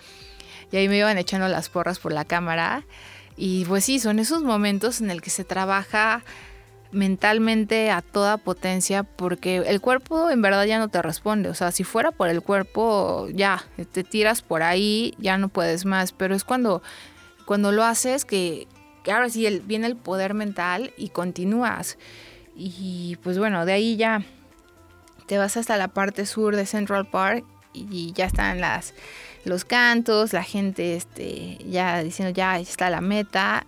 Y 0.71 0.77
ahí 0.77 0.87
me 0.87 0.97
iban 0.97 1.17
echando 1.17 1.47
las 1.47 1.67
porras 1.69 1.99
por 1.99 2.13
la 2.13 2.25
cámara. 2.25 2.85
Y 3.35 3.65
pues 3.65 3.83
sí, 3.85 3.99
son 3.99 4.19
esos 4.19 4.43
momentos 4.43 5.01
en 5.01 5.11
el 5.11 5.21
que 5.21 5.29
se 5.29 5.43
trabaja 5.43 6.23
mentalmente 6.91 7.91
a 7.91 8.01
toda 8.01 8.37
potencia 8.37 9.03
porque 9.03 9.57
el 9.57 9.79
cuerpo 9.79 10.31
en 10.31 10.41
verdad 10.41 10.65
ya 10.65 10.79
no 10.79 10.87
te 10.87 11.01
responde. 11.01 11.49
O 11.49 11.53
sea, 11.53 11.71
si 11.71 11.83
fuera 11.83 12.11
por 12.11 12.29
el 12.29 12.41
cuerpo, 12.41 13.27
ya, 13.33 13.65
te 13.91 14.03
tiras 14.03 14.41
por 14.41 14.63
ahí, 14.63 15.15
ya 15.17 15.37
no 15.37 15.49
puedes 15.49 15.85
más. 15.85 16.11
Pero 16.11 16.35
es 16.35 16.43
cuando, 16.43 16.81
cuando 17.45 17.71
lo 17.71 17.83
haces 17.83 18.25
que, 18.25 18.67
que 19.03 19.11
ahora 19.11 19.29
sí 19.29 19.61
viene 19.65 19.87
el 19.87 19.95
poder 19.95 20.33
mental 20.33 20.93
y 20.97 21.09
continúas. 21.09 21.97
Y 22.55 23.17
pues 23.23 23.37
bueno, 23.37 23.65
de 23.65 23.73
ahí 23.73 23.95
ya 23.95 24.23
te 25.27 25.37
vas 25.37 25.57
hasta 25.57 25.77
la 25.77 25.89
parte 25.89 26.25
sur 26.25 26.55
de 26.55 26.65
Central 26.65 27.07
Park 27.07 27.45
y 27.73 28.11
ya 28.13 28.25
están 28.25 28.59
las 28.59 28.93
los 29.45 29.63
cantos, 29.63 30.33
la 30.33 30.43
gente 30.43 30.95
este 30.95 31.57
ya 31.65 32.03
diciendo 32.03 32.33
ya 32.33 32.59
está 32.59 32.89
la 32.89 32.99
meta 32.99 33.65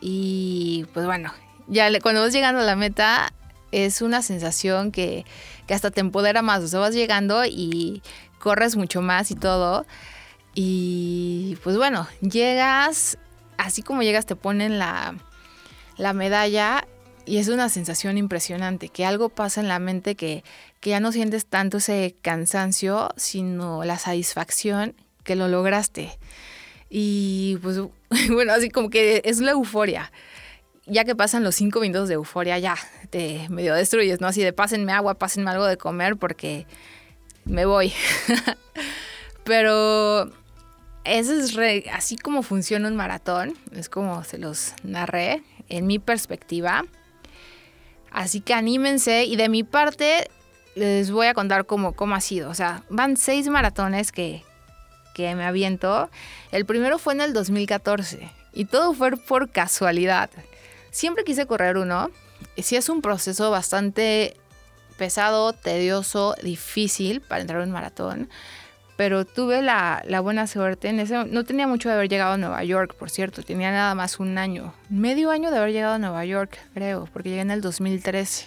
y 0.00 0.84
pues 0.92 1.06
bueno, 1.06 1.32
ya 1.66 1.88
cuando 2.00 2.20
vas 2.20 2.32
llegando 2.32 2.60
a 2.60 2.64
la 2.64 2.76
meta 2.76 3.32
es 3.72 4.02
una 4.02 4.22
sensación 4.22 4.92
que, 4.92 5.24
que 5.66 5.74
hasta 5.74 5.90
te 5.90 6.00
empodera 6.00 6.42
más, 6.42 6.62
o 6.62 6.68
sea, 6.68 6.80
vas 6.80 6.94
llegando 6.94 7.44
y 7.44 8.02
corres 8.38 8.76
mucho 8.76 9.02
más 9.02 9.30
y 9.30 9.34
todo. 9.34 9.86
Y 10.54 11.58
pues 11.64 11.76
bueno, 11.76 12.06
llegas, 12.20 13.18
así 13.58 13.82
como 13.82 14.02
llegas 14.02 14.26
te 14.26 14.36
ponen 14.36 14.78
la, 14.78 15.14
la 15.96 16.12
medalla 16.12 16.86
y 17.26 17.38
es 17.38 17.48
una 17.48 17.68
sensación 17.68 18.18
impresionante, 18.18 18.88
que 18.88 19.06
algo 19.06 19.28
pasa 19.28 19.60
en 19.60 19.68
la 19.68 19.78
mente 19.78 20.14
que, 20.14 20.44
que 20.80 20.90
ya 20.90 21.00
no 21.00 21.12
sientes 21.12 21.46
tanto 21.46 21.78
ese 21.78 22.14
cansancio, 22.20 23.10
sino 23.16 23.84
la 23.84 23.98
satisfacción 23.98 24.94
que 25.22 25.36
lo 25.36 25.48
lograste. 25.48 26.18
Y 26.90 27.58
pues 27.62 27.80
bueno, 28.30 28.52
así 28.52 28.70
como 28.70 28.90
que 28.90 29.22
es 29.24 29.40
la 29.40 29.52
euforia. 29.52 30.12
Ya 30.86 31.04
que 31.04 31.16
pasan 31.16 31.42
los 31.42 31.54
cinco 31.54 31.80
minutos 31.80 32.08
de 32.08 32.14
euforia, 32.14 32.58
ya 32.58 32.76
te 33.08 33.48
medio 33.48 33.74
destruyes, 33.74 34.20
¿no? 34.20 34.26
Así 34.26 34.42
de 34.42 34.52
pásenme 34.52 34.92
agua, 34.92 35.14
pásenme 35.14 35.50
algo 35.50 35.64
de 35.64 35.78
comer 35.78 36.16
porque 36.16 36.66
me 37.46 37.64
voy. 37.64 37.92
Pero 39.44 40.30
eso 41.04 41.34
es 41.34 41.56
así 41.92 42.16
como 42.16 42.42
funciona 42.42 42.88
un 42.88 42.96
maratón, 42.96 43.54
es 43.72 43.88
como 43.88 44.24
se 44.24 44.38
los 44.38 44.72
narré 44.82 45.42
en 45.68 45.86
mi 45.86 45.98
perspectiva. 45.98 46.84
Así 48.10 48.40
que 48.40 48.54
anímense 48.54 49.24
y 49.24 49.36
de 49.36 49.48
mi 49.48 49.64
parte 49.64 50.30
les 50.74 51.10
voy 51.10 51.26
a 51.26 51.34
contar 51.34 51.66
cómo, 51.66 51.92
cómo 51.92 52.14
ha 52.14 52.20
sido. 52.20 52.48
O 52.48 52.54
sea, 52.54 52.82
van 52.88 53.16
seis 53.16 53.48
maratones 53.48 54.12
que, 54.12 54.42
que 55.14 55.34
me 55.34 55.44
aviento. 55.44 56.10
El 56.52 56.64
primero 56.64 56.98
fue 56.98 57.14
en 57.14 57.20
el 57.20 57.32
2014 57.32 58.30
y 58.52 58.64
todo 58.64 58.94
fue 58.94 59.16
por 59.16 59.50
casualidad. 59.50 60.30
Siempre 60.90 61.24
quise 61.24 61.46
correr 61.46 61.76
uno. 61.76 62.10
Sí 62.56 62.76
es 62.76 62.88
un 62.88 63.02
proceso 63.02 63.50
bastante 63.50 64.36
pesado, 64.96 65.52
tedioso, 65.52 66.34
difícil 66.42 67.20
para 67.20 67.40
entrar 67.40 67.60
en 67.60 67.68
un 67.68 67.72
maratón 67.72 68.30
pero 68.96 69.24
tuve 69.24 69.62
la, 69.62 70.02
buena 70.22 70.46
suerte. 70.46 70.88
En 70.88 71.00
ese, 71.00 71.24
no 71.24 71.44
tenía 71.44 71.66
mucho 71.66 71.88
de 71.88 71.96
haber 71.96 72.08
llegado 72.08 72.34
a 72.34 72.36
Nueva 72.36 72.62
York, 72.64 72.94
por 72.94 73.10
cierto, 73.10 73.42
tenía 73.42 73.70
nada 73.70 73.94
más 73.94 74.20
un 74.20 74.38
año, 74.38 74.74
medio 74.88 75.30
año 75.30 75.50
de 75.50 75.58
haber 75.58 75.72
llegado 75.72 75.94
a 75.94 75.98
Nueva 75.98 76.24
York, 76.24 76.58
creo, 76.74 77.08
porque 77.12 77.30
llegué 77.30 77.42
en 77.42 77.50
el 77.50 77.60
2013. 77.60 78.46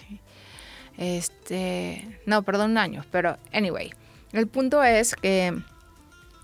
Este, 0.96 2.20
no, 2.26 2.42
perdón, 2.42 2.72
un 2.72 2.78
año, 2.78 3.04
pero 3.10 3.38
anyway, 3.52 3.92
el 4.32 4.48
punto 4.48 4.82
es 4.82 5.14
que 5.14 5.56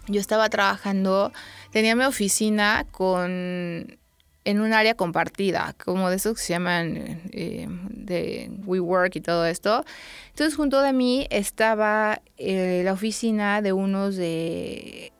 yo 0.06 0.20
estaba 0.20 0.48
trabajando, 0.48 1.32
tenía 1.70 1.96
mi 1.96 2.04
oficina 2.04 2.86
con 2.90 3.98
en 4.44 4.60
un 4.60 4.72
área 4.72 4.94
compartida, 4.94 5.74
como 5.84 6.10
de 6.10 6.16
esos 6.16 6.34
que 6.34 6.42
se 6.42 6.52
llaman 6.52 7.20
eh, 7.32 7.66
de 7.90 8.50
WeWork 8.66 9.16
y 9.16 9.20
todo 9.20 9.46
esto. 9.46 9.84
Entonces 10.30 10.54
junto 10.54 10.82
de 10.82 10.92
mí 10.92 11.26
estaba 11.30 12.20
eh, 12.36 12.82
la 12.84 12.92
oficina 12.92 13.62
de 13.62 13.72
unos 13.72 14.16
de 14.16 15.12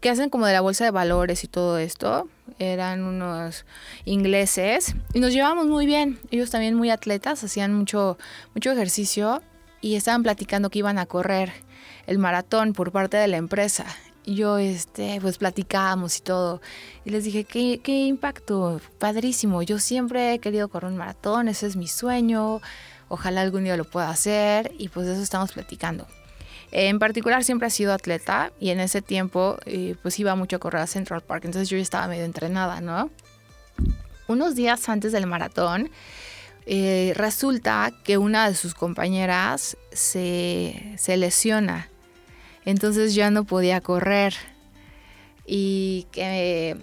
que 0.00 0.10
hacen 0.10 0.30
como 0.30 0.46
de 0.46 0.52
la 0.52 0.60
bolsa 0.60 0.84
de 0.84 0.92
valores 0.92 1.42
y 1.42 1.48
todo 1.48 1.78
esto. 1.78 2.28
Eran 2.60 3.02
unos 3.02 3.66
ingleses 4.04 4.94
y 5.12 5.20
nos 5.20 5.32
llevamos 5.32 5.66
muy 5.66 5.86
bien. 5.86 6.20
Ellos 6.30 6.50
también 6.50 6.74
muy 6.74 6.90
atletas, 6.90 7.42
hacían 7.42 7.74
mucho, 7.74 8.16
mucho 8.54 8.70
ejercicio 8.70 9.42
y 9.80 9.96
estaban 9.96 10.22
platicando 10.22 10.70
que 10.70 10.78
iban 10.78 10.98
a 10.98 11.06
correr 11.06 11.52
el 12.06 12.18
maratón 12.18 12.72
por 12.72 12.92
parte 12.92 13.16
de 13.16 13.26
la 13.26 13.36
empresa 13.36 13.86
yo, 14.34 14.58
este, 14.58 15.18
pues 15.20 15.38
platicábamos 15.38 16.18
y 16.18 16.20
todo. 16.22 16.60
Y 17.04 17.10
les 17.10 17.24
dije, 17.24 17.44
¿qué, 17.44 17.80
qué 17.82 18.06
impacto, 18.06 18.80
padrísimo. 18.98 19.62
Yo 19.62 19.78
siempre 19.78 20.34
he 20.34 20.38
querido 20.38 20.68
correr 20.68 20.90
un 20.90 20.96
maratón, 20.96 21.48
ese 21.48 21.66
es 21.66 21.76
mi 21.76 21.88
sueño. 21.88 22.60
Ojalá 23.08 23.40
algún 23.40 23.64
día 23.64 23.76
lo 23.76 23.84
pueda 23.84 24.10
hacer 24.10 24.72
y 24.78 24.88
pues 24.88 25.06
de 25.06 25.14
eso 25.14 25.22
estamos 25.22 25.52
platicando. 25.52 26.06
En 26.70 26.98
particular 26.98 27.44
siempre 27.44 27.68
he 27.68 27.70
sido 27.70 27.94
atleta 27.94 28.52
y 28.60 28.70
en 28.70 28.80
ese 28.80 29.00
tiempo 29.00 29.56
eh, 29.64 29.96
pues 30.02 30.18
iba 30.18 30.34
mucho 30.34 30.56
a 30.56 30.58
correr 30.58 30.82
a 30.82 30.86
Central 30.86 31.22
Park, 31.22 31.46
entonces 31.46 31.70
yo 31.70 31.78
ya 31.78 31.82
estaba 31.82 32.06
medio 32.08 32.24
entrenada, 32.24 32.82
¿no? 32.82 33.10
Unos 34.26 34.54
días 34.54 34.86
antes 34.90 35.12
del 35.12 35.26
maratón, 35.26 35.90
eh, 36.66 37.14
resulta 37.16 37.90
que 38.04 38.18
una 38.18 38.46
de 38.46 38.54
sus 38.54 38.74
compañeras 38.74 39.78
se, 39.90 40.94
se 40.98 41.16
lesiona 41.16 41.88
entonces 42.64 43.14
ya 43.14 43.30
no 43.30 43.44
podía 43.44 43.80
correr. 43.80 44.34
Y 45.46 46.06
que 46.12 46.76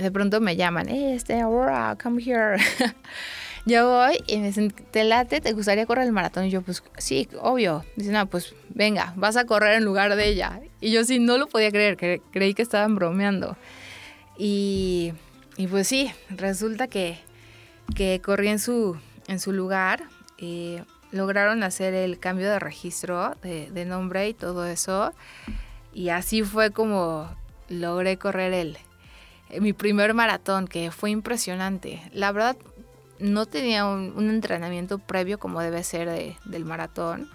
de 0.00 0.10
pronto 0.10 0.40
me 0.40 0.56
llaman, 0.56 0.88
eh, 0.88 1.14
este, 1.14 1.40
Aurora, 1.40 1.96
come 2.02 2.22
here. 2.22 2.56
yo 3.66 3.88
voy 3.88 4.18
y 4.26 4.38
me 4.38 4.46
dicen, 4.46 4.70
¿te 4.70 5.04
late? 5.04 5.40
¿Te 5.40 5.52
gustaría 5.52 5.86
correr 5.86 6.06
el 6.06 6.12
maratón? 6.12 6.46
Y 6.46 6.50
yo, 6.50 6.62
pues 6.62 6.82
sí, 6.98 7.28
obvio. 7.40 7.84
Dicen, 7.96 8.14
no, 8.14 8.26
pues 8.26 8.54
venga, 8.70 9.12
vas 9.16 9.36
a 9.36 9.44
correr 9.44 9.74
en 9.74 9.84
lugar 9.84 10.16
de 10.16 10.28
ella. 10.28 10.60
Y 10.80 10.90
yo 10.90 11.04
sí, 11.04 11.18
no 11.18 11.38
lo 11.38 11.46
podía 11.46 11.70
creer, 11.70 11.96
creí 12.30 12.54
que 12.54 12.62
estaban 12.62 12.94
bromeando. 12.94 13.56
Y, 14.38 15.12
y 15.56 15.66
pues 15.66 15.86
sí, 15.86 16.10
resulta 16.30 16.88
que, 16.88 17.18
que 17.94 18.20
corrí 18.24 18.48
en 18.48 18.58
su, 18.58 18.96
en 19.28 19.38
su 19.38 19.52
lugar. 19.52 20.04
Y 20.38 20.78
lograron 21.12 21.62
hacer 21.62 21.94
el 21.94 22.18
cambio 22.18 22.50
de 22.50 22.58
registro 22.58 23.34
de, 23.42 23.84
nombre 23.84 24.28
y 24.28 24.34
todo 24.34 24.66
eso. 24.66 25.12
Y 25.92 26.10
así 26.10 26.42
fue 26.42 26.70
como 26.70 27.28
logré 27.68 28.16
correr 28.16 28.52
el, 28.52 28.78
mi 29.60 29.72
primer 29.72 30.14
maratón, 30.14 30.68
que 30.68 30.90
fue 30.90 31.10
impresionante. 31.10 32.02
La 32.12 32.32
verdad, 32.32 32.56
no 33.18 33.46
tenía 33.46 33.86
un, 33.86 34.30
entrenamiento 34.30 34.98
previo 34.98 35.38
como 35.38 35.60
debe 35.60 35.84
ser 35.84 36.36
del 36.44 36.64
maratón. 36.64 37.30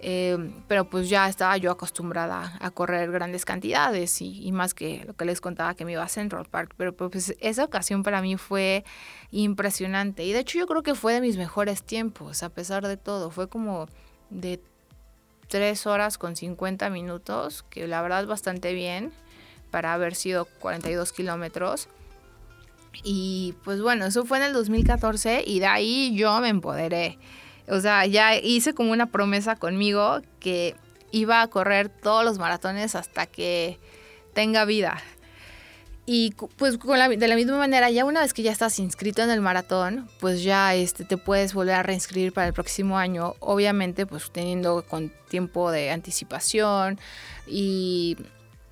Em, 0.00 0.52
pero 0.68 0.84
pues 0.90 1.08
ya 1.08 1.28
estaba 1.28 1.56
yo 1.56 1.70
acostumbrada 1.70 2.58
a 2.60 2.70
correr 2.70 3.10
grandes 3.10 3.44
cantidades 3.44 4.20
y, 4.20 4.52
más 4.52 4.74
que 4.74 5.04
lo 5.06 5.14
que 5.14 5.24
les 5.24 5.40
contaba 5.40 5.74
que 5.74 5.84
me 5.84 5.92
iba 5.92 6.02
a 6.02 6.08
Central 6.08 6.46
Park. 6.50 6.74
Pero 6.76 6.94
pues 6.94 7.34
esa 7.40 7.64
ocasión 7.64 8.02
para 8.02 8.20
mí 8.20 8.36
fue 8.36 8.84
impresionante. 9.30 10.24
Y 10.24 10.32
de 10.32 10.40
hecho 10.40 10.58
yo 10.58 10.66
creo 10.66 10.82
que 10.82 10.94
fue 10.94 11.14
de 11.14 11.20
mis 11.20 11.36
mejores 11.36 11.82
tiempos, 11.82 12.42
a 12.42 12.50
pesar 12.50 12.86
de 12.86 12.96
todo. 12.96 13.30
Fue 13.30 13.48
como 13.48 13.86
de 14.30 14.60
3 15.48 15.86
horas 15.86 16.18
con 16.18 16.36
50 16.36 16.90
minutos, 16.90 17.64
que 17.70 17.86
la 17.86 18.02
verdad 18.02 18.20
es 18.20 18.26
bastante 18.26 18.74
bien 18.74 19.12
para 19.70 19.94
haber 19.94 20.14
sido 20.14 20.44
42 20.60 21.12
kilómetros. 21.12 21.88
Y 23.02 23.54
pues 23.64 23.80
bueno, 23.82 24.06
eso 24.06 24.24
fue 24.24 24.38
en 24.38 24.44
el 24.44 24.52
2014 24.52 25.44
y 25.46 25.58
de 25.60 25.66
ahí 25.66 26.14
yo 26.16 26.38
me 26.40 26.48
empoderé. 26.48 27.18
O 27.68 27.80
sea, 27.80 28.06
ya 28.06 28.36
hice 28.36 28.74
como 28.74 28.92
una 28.92 29.06
promesa 29.06 29.56
conmigo 29.56 30.20
que 30.40 30.76
iba 31.10 31.42
a 31.42 31.48
correr 31.48 31.88
todos 31.88 32.24
los 32.24 32.38
maratones 32.38 32.94
hasta 32.94 33.26
que 33.26 33.78
tenga 34.34 34.64
vida. 34.64 35.02
Y 36.08 36.34
pues 36.56 36.78
de 36.78 37.28
la 37.28 37.34
misma 37.34 37.58
manera, 37.58 37.90
ya 37.90 38.04
una 38.04 38.20
vez 38.20 38.32
que 38.32 38.44
ya 38.44 38.52
estás 38.52 38.78
inscrito 38.78 39.22
en 39.22 39.30
el 39.30 39.40
maratón, 39.40 40.08
pues 40.20 40.44
ya 40.44 40.72
este, 40.76 41.04
te 41.04 41.16
puedes 41.16 41.52
volver 41.52 41.74
a 41.74 41.82
reinscribir 41.82 42.32
para 42.32 42.46
el 42.46 42.52
próximo 42.52 42.96
año, 42.96 43.34
obviamente 43.40 44.06
pues 44.06 44.30
teniendo 44.30 44.84
con 44.86 45.12
tiempo 45.28 45.72
de 45.72 45.90
anticipación 45.90 47.00
y 47.44 48.16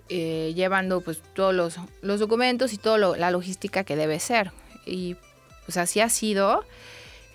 eh, 0.08 0.52
llevando 0.54 1.00
pues 1.00 1.22
todos 1.34 1.52
los, 1.52 2.20
documentos 2.20 2.72
y 2.72 2.78
toda 2.78 3.16
la 3.16 3.30
logística 3.32 3.82
que 3.82 3.96
debe 3.96 4.20
ser. 4.20 4.52
Y 4.86 5.16
pues 5.64 5.76
así 5.76 5.98
ha 5.98 6.08
sido. 6.08 6.64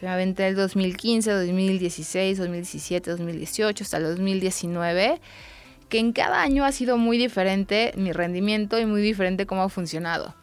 Me 0.01 0.07
aventé 0.07 0.47
el 0.47 0.55
2015, 0.55 1.31
2016, 1.31 2.37
2017, 2.37 3.11
2018 3.11 3.83
hasta 3.83 3.97
el 3.97 4.03
2019, 4.03 5.19
que 5.89 5.99
en 5.99 6.13
cada 6.13 6.41
año 6.41 6.63
ha 6.63 6.71
sido 6.71 6.97
muy 6.97 7.17
diferente 7.17 7.91
mi 7.97 8.13
rendimiento 8.13 8.79
y 8.79 8.85
muy 8.85 9.01
diferente 9.01 9.45
cómo 9.45 9.63
ha 9.63 9.69
funcionado. 9.69 10.35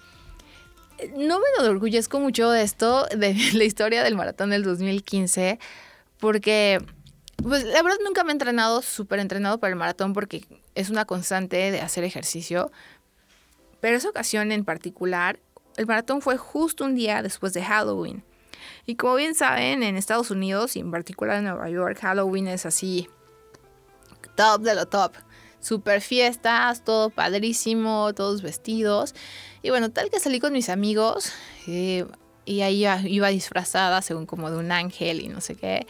No 1.16 1.38
me 1.38 1.44
enorgullezco 1.58 2.20
mucho 2.20 2.50
de 2.50 2.62
esto, 2.62 3.06
de 3.06 3.34
la 3.54 3.64
historia 3.64 4.02
del 4.02 4.14
maratón 4.14 4.50
del 4.50 4.62
2015, 4.62 5.58
porque 6.18 6.80
pues 7.42 7.64
la 7.64 7.82
verdad 7.82 7.98
nunca 8.04 8.24
me 8.24 8.30
he 8.30 8.32
entrenado 8.32 8.82
súper 8.82 9.20
entrenado 9.20 9.58
para 9.58 9.70
el 9.70 9.76
maratón 9.76 10.12
porque 10.12 10.44
es 10.74 10.90
una 10.90 11.04
constante 11.04 11.70
de 11.70 11.80
hacer 11.80 12.04
ejercicio. 12.04 12.70
Pero 13.80 13.96
esa 13.96 14.08
ocasión 14.08 14.52
en 14.52 14.64
particular, 14.64 15.38
el 15.76 15.86
maratón 15.86 16.20
fue 16.20 16.36
justo 16.36 16.84
un 16.84 16.94
día 16.94 17.22
después 17.22 17.52
de 17.52 17.62
Halloween. 17.62 18.22
Y 18.86 18.96
como 18.96 19.14
bien 19.16 19.34
saben, 19.34 19.82
en 19.82 19.96
Estados 19.96 20.30
Unidos 20.30 20.76
y 20.76 20.80
en 20.80 20.90
particular 20.90 21.38
en 21.38 21.44
Nueva 21.44 21.68
York, 21.70 21.98
Halloween 22.00 22.48
es 22.48 22.66
así, 22.66 23.08
top 24.36 24.62
de 24.62 24.74
lo 24.74 24.86
top. 24.86 25.12
Super 25.60 26.00
fiestas, 26.00 26.84
todo 26.84 27.10
padrísimo, 27.10 28.12
todos 28.14 28.42
vestidos. 28.42 29.14
Y 29.62 29.70
bueno, 29.70 29.90
tal 29.90 30.10
que 30.10 30.20
salí 30.20 30.38
con 30.38 30.52
mis 30.52 30.68
amigos 30.68 31.32
eh, 31.66 32.06
y 32.44 32.60
ahí 32.60 32.86
iba, 33.06 33.28
disfrazada 33.28 34.00
según 34.02 34.26
como 34.26 34.50
de 34.50 34.58
un 34.58 34.70
ángel 34.70 35.20
y 35.20 35.28
no 35.28 35.40
sé 35.40 35.56
qué. 35.56 35.86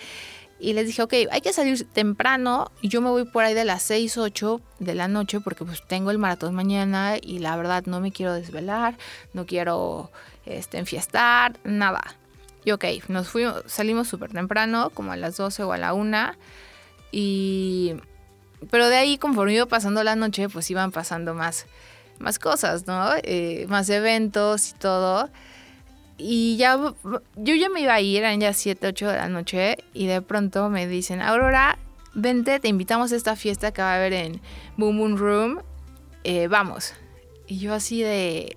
Y 0.58 0.72
les 0.72 0.86
dije, 0.86 1.02
ok, 1.02 1.12
hay 1.30 1.42
que 1.42 1.52
salir 1.52 1.86
temprano. 1.92 2.72
Yo 2.82 3.02
me 3.02 3.10
voy 3.10 3.24
por 3.24 3.44
ahí 3.44 3.52
de 3.52 3.66
las 3.66 3.82
6, 3.82 4.16
8 4.16 4.62
de 4.78 4.94
la 4.94 5.08
noche 5.08 5.40
porque 5.40 5.66
pues 5.66 5.86
tengo 5.86 6.10
el 6.10 6.16
maratón 6.16 6.54
mañana 6.54 7.16
y 7.20 7.40
la 7.40 7.54
verdad 7.56 7.84
no 7.84 8.00
me 8.00 8.10
quiero 8.10 8.32
desvelar, 8.32 8.96
no 9.34 9.44
quiero 9.44 10.10
este, 10.46 10.78
enfiestar, 10.78 11.58
nada. 11.64 12.16
Y 12.66 12.72
ok, 12.72 12.84
nos 13.06 13.28
fuimos, 13.28 13.62
salimos 13.66 14.08
súper 14.08 14.32
temprano, 14.32 14.90
como 14.90 15.12
a 15.12 15.16
las 15.16 15.36
12 15.36 15.62
o 15.62 15.72
a 15.72 15.78
la 15.78 15.94
1. 15.94 16.32
Y... 17.12 17.94
Pero 18.72 18.88
de 18.88 18.96
ahí, 18.96 19.18
conforme 19.18 19.54
iba 19.54 19.66
pasando 19.66 20.02
la 20.02 20.16
noche, 20.16 20.48
pues 20.48 20.68
iban 20.68 20.90
pasando 20.90 21.32
más, 21.32 21.66
más 22.18 22.40
cosas, 22.40 22.88
¿no? 22.88 23.10
Eh, 23.22 23.66
más 23.68 23.88
eventos 23.88 24.70
y 24.70 24.74
todo. 24.78 25.30
Y 26.18 26.56
ya, 26.56 26.76
yo 27.36 27.54
ya 27.54 27.68
me 27.68 27.82
iba 27.82 27.94
a 27.94 28.00
ir, 28.00 28.18
eran 28.18 28.40
ya 28.40 28.52
7, 28.52 28.84
8 28.88 29.10
de 29.10 29.16
la 29.16 29.28
noche, 29.28 29.78
y 29.94 30.08
de 30.08 30.20
pronto 30.20 30.68
me 30.68 30.88
dicen, 30.88 31.22
Aurora, 31.22 31.78
vente, 32.14 32.58
te 32.58 32.66
invitamos 32.66 33.12
a 33.12 33.16
esta 33.16 33.36
fiesta 33.36 33.70
que 33.70 33.80
va 33.80 33.92
a 33.92 33.96
haber 33.96 34.12
en 34.12 34.40
Boom 34.76 34.98
Boom 34.98 35.16
Room, 35.16 35.62
eh, 36.24 36.48
vamos. 36.48 36.94
Y 37.46 37.58
yo 37.60 37.74
así 37.74 38.02
de... 38.02 38.56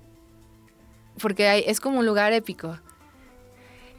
Porque 1.22 1.62
es 1.68 1.78
como 1.78 2.00
un 2.00 2.06
lugar 2.06 2.32
épico. 2.32 2.76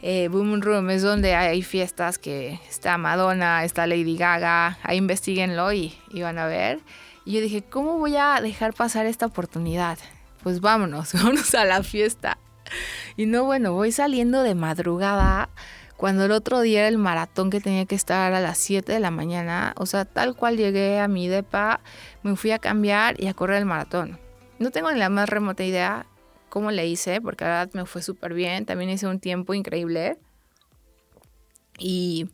Eh, 0.02 0.30
Boom 0.30 0.62
Room 0.62 0.90
es 0.90 1.04
donde 1.04 1.36
hay 1.36 1.62
fiestas 1.62 2.18
que 2.18 2.60
está 2.70 2.98
Madonna, 2.98 3.64
está 3.64 3.86
Lady 3.86 4.18
Gaga, 4.18 4.80
ahí 4.84 4.98
investiguenlo 4.98 5.72
y, 5.74 5.96
y 6.10 6.22
van 6.22 6.40
a 6.40 6.48
ver. 6.48 6.80
Y 7.24 7.34
yo 7.34 7.42
dije, 7.42 7.62
¿cómo 7.62 8.00
voy 8.00 8.16
a 8.16 8.42
dejar 8.42 8.74
pasar 8.74 9.06
esta 9.06 9.28
oportunidad? 9.28 10.00
Pues 10.42 10.60
vámonos, 10.60 11.14
vámonos 11.14 11.54
a 11.54 11.66
la 11.66 11.84
fiesta. 11.84 12.38
Y 13.16 13.26
no, 13.28 13.44
bueno, 13.44 13.74
voy 13.74 13.92
saliendo 13.92 14.44
de 14.44 14.56
madrugada 14.56 15.50
cuando 15.98 16.26
el 16.26 16.32
otro 16.32 16.62
día 16.62 16.80
era 16.80 16.88
el 16.88 16.98
maratón 16.98 17.52
que 17.52 17.62
tenía 17.62 17.86
que 17.86 17.94
estar 17.94 18.34
a 18.34 18.40
las 18.40 18.58
7 18.58 18.92
de 18.92 19.00
la 19.00 19.12
mañana. 19.12 19.74
O 19.78 19.86
sea, 19.86 20.06
tal 20.06 20.36
cual 20.36 20.58
llegué 20.58 21.00
a 21.00 21.08
mi 21.08 21.28
depa, 21.28 21.80
me 22.24 22.36
fui 22.36 22.50
a 22.50 22.58
cambiar 22.58 23.22
y 23.22 23.28
a 23.28 23.36
correr 23.36 23.58
el 23.58 23.66
maratón. 23.66 24.18
No 24.58 24.72
tengo 24.72 24.92
ni 24.92 24.98
la 24.98 25.10
más 25.10 25.30
remota 25.30 25.64
idea 25.64 26.08
cómo 26.52 26.70
le 26.70 26.86
hice, 26.86 27.22
porque 27.22 27.46
la 27.46 27.50
verdad 27.52 27.74
me 27.74 27.86
fue 27.86 28.04
súper 28.04 28.36
bien. 28.36 28.66
También 28.66 28.92
hice 28.92 29.08
un 29.08 29.20
tiempo 29.20 29.56
increíble. 29.56 30.18
Y... 31.80 32.30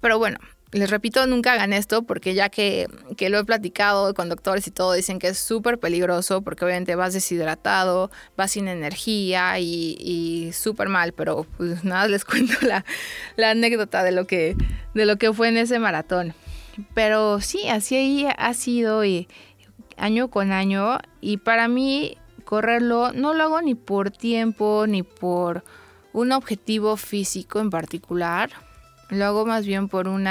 Pero 0.00 0.18
bueno, 0.18 0.38
les 0.74 0.90
repito, 0.90 1.26
nunca 1.26 1.54
hagan 1.54 1.72
esto 1.72 2.02
porque 2.02 2.34
ya 2.34 2.50
que, 2.50 2.88
lo 3.18 3.38
he 3.38 3.44
platicado 3.44 4.12
con 4.12 4.28
doctores 4.28 4.66
y 4.66 4.70
todo, 4.70 4.92
dicen 4.92 5.18
que 5.18 5.28
es 5.28 5.38
súper 5.38 5.78
peligroso 5.78 6.42
porque 6.42 6.64
obviamente 6.64 6.94
vas 6.94 7.14
deshidratado, 7.14 8.10
vas 8.36 8.50
sin 8.50 8.68
energía 8.68 9.58
y, 9.60 10.50
súper 10.52 10.88
mal, 10.90 11.12
pero 11.12 11.46
pues 11.56 11.84
nada, 11.84 12.06
les 12.06 12.24
cuento 12.26 12.54
la, 12.60 12.84
anécdota 13.50 14.02
de 14.04 14.12
lo, 14.12 14.26
que, 14.26 14.56
de 14.92 15.06
lo 15.06 15.16
que 15.16 15.32
fue 15.32 15.48
en 15.48 15.56
ese 15.56 15.78
maratón. 15.78 16.34
Pero 16.92 17.40
sí, 17.40 17.68
así 17.68 18.26
ha 18.36 18.52
sido 18.52 19.04
y 19.04 19.26
año 19.96 20.28
con 20.28 20.52
año 20.52 20.98
y 21.20 21.38
para 21.38 21.68
mí 21.68 22.18
correrlo 22.54 23.12
no 23.12 23.34
lo 23.34 23.42
hago 23.42 23.62
ni 23.62 23.74
por 23.74 24.12
tiempo 24.12 24.84
ni 24.86 25.02
por 25.02 25.64
un 26.12 26.30
objetivo 26.30 26.96
físico 26.96 27.58
en 27.58 27.68
particular. 27.68 28.50
Lo 29.10 29.24
hago 29.24 29.44
más 29.44 29.66
bien 29.66 29.88
por 29.88 30.06
un 30.06 30.28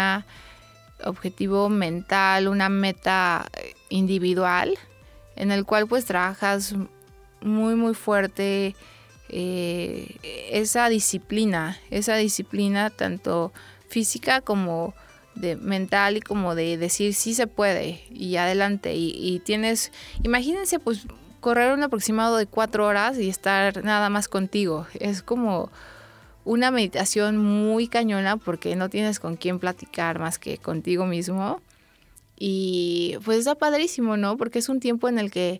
objetivo 1.03 1.67
mental, 1.67 2.47
una 2.47 2.69
meta 2.69 3.45
individual, 3.89 4.79
en 5.35 5.51
el 5.51 5.65
cual 5.65 5.85
pues 5.85 6.05
trabajas 6.05 6.75
muy 7.41 7.75
muy 7.75 7.93
fuerte 7.93 8.73
eh, 9.27 10.15
esa 10.49 10.87
disciplina, 10.87 11.77
esa 11.91 12.15
disciplina 12.15 12.89
tanto 12.89 13.51
física 13.89 14.39
como 14.39 14.93
de 15.35 15.57
mental 15.57 16.15
y 16.15 16.21
como 16.21 16.55
de 16.55 16.77
decir 16.77 17.15
sí 17.15 17.33
se 17.33 17.47
puede 17.47 18.05
y 18.09 18.37
adelante 18.37 18.95
y, 18.95 19.09
y, 19.13 19.39
tienes, 19.39 19.91
imagínense 20.23 20.79
pues 20.79 21.05
correr 21.43 21.73
un 21.73 21.83
aproximado 21.83 22.37
de 22.37 22.47
cuatro 22.47 22.87
horas 22.87 23.19
y 23.19 23.27
estar 23.27 23.83
nada 23.83 24.09
más 24.09 24.29
contigo, 24.29 24.87
es 24.97 25.21
como 25.21 25.69
una 26.45 26.71
meditación 26.71 27.37
muy 27.37 27.89
cañona 27.89 28.37
porque 28.37 28.77
no 28.77 28.89
tienes 28.89 29.19
con 29.19 29.35
quién 29.35 29.59
platicar 29.59 30.19
más 30.19 30.39
que 30.39 30.57
contigo 30.57 31.05
mismo. 31.05 31.61
Y 32.39 33.17
pues 33.25 33.39
está 33.39 33.55
padrísimo, 33.55 34.15
¿no? 34.15 34.37
Porque 34.37 34.59
es 34.59 34.69
un 34.69 34.79
tiempo 34.79 35.09
en 35.09 35.19
el 35.19 35.31
que 35.31 35.59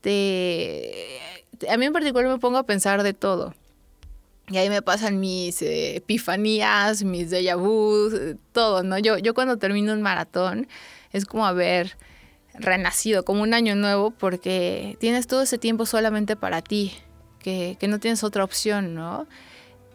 te... 0.00 1.18
A 1.68 1.76
mí 1.76 1.86
en 1.86 1.92
particular 1.92 2.28
me 2.28 2.38
pongo 2.38 2.58
a 2.58 2.62
pensar 2.62 3.02
de 3.02 3.12
todo. 3.12 3.52
Y 4.48 4.58
ahí 4.58 4.68
me 4.68 4.80
pasan 4.80 5.18
mis 5.18 5.60
eh, 5.60 5.96
epifanías, 5.96 7.02
mis 7.02 7.32
déjà 7.32 7.56
vu, 7.56 8.38
todo, 8.52 8.84
¿no? 8.84 8.96
Yo, 8.98 9.18
yo 9.18 9.34
cuando 9.34 9.56
termino 9.56 9.92
un 9.92 10.02
maratón 10.02 10.68
es 11.12 11.24
como 11.24 11.46
haber 11.46 11.96
renacido, 12.58 13.24
como 13.24 13.42
un 13.42 13.54
año 13.54 13.74
nuevo, 13.76 14.10
porque 14.10 14.96
tienes 15.00 15.26
todo 15.26 15.42
ese 15.42 15.58
tiempo 15.58 15.86
solamente 15.86 16.36
para 16.36 16.62
ti, 16.62 16.92
que, 17.38 17.76
que 17.78 17.88
no 17.88 17.98
tienes 17.98 18.24
otra 18.24 18.44
opción, 18.44 18.94
¿no? 18.94 19.26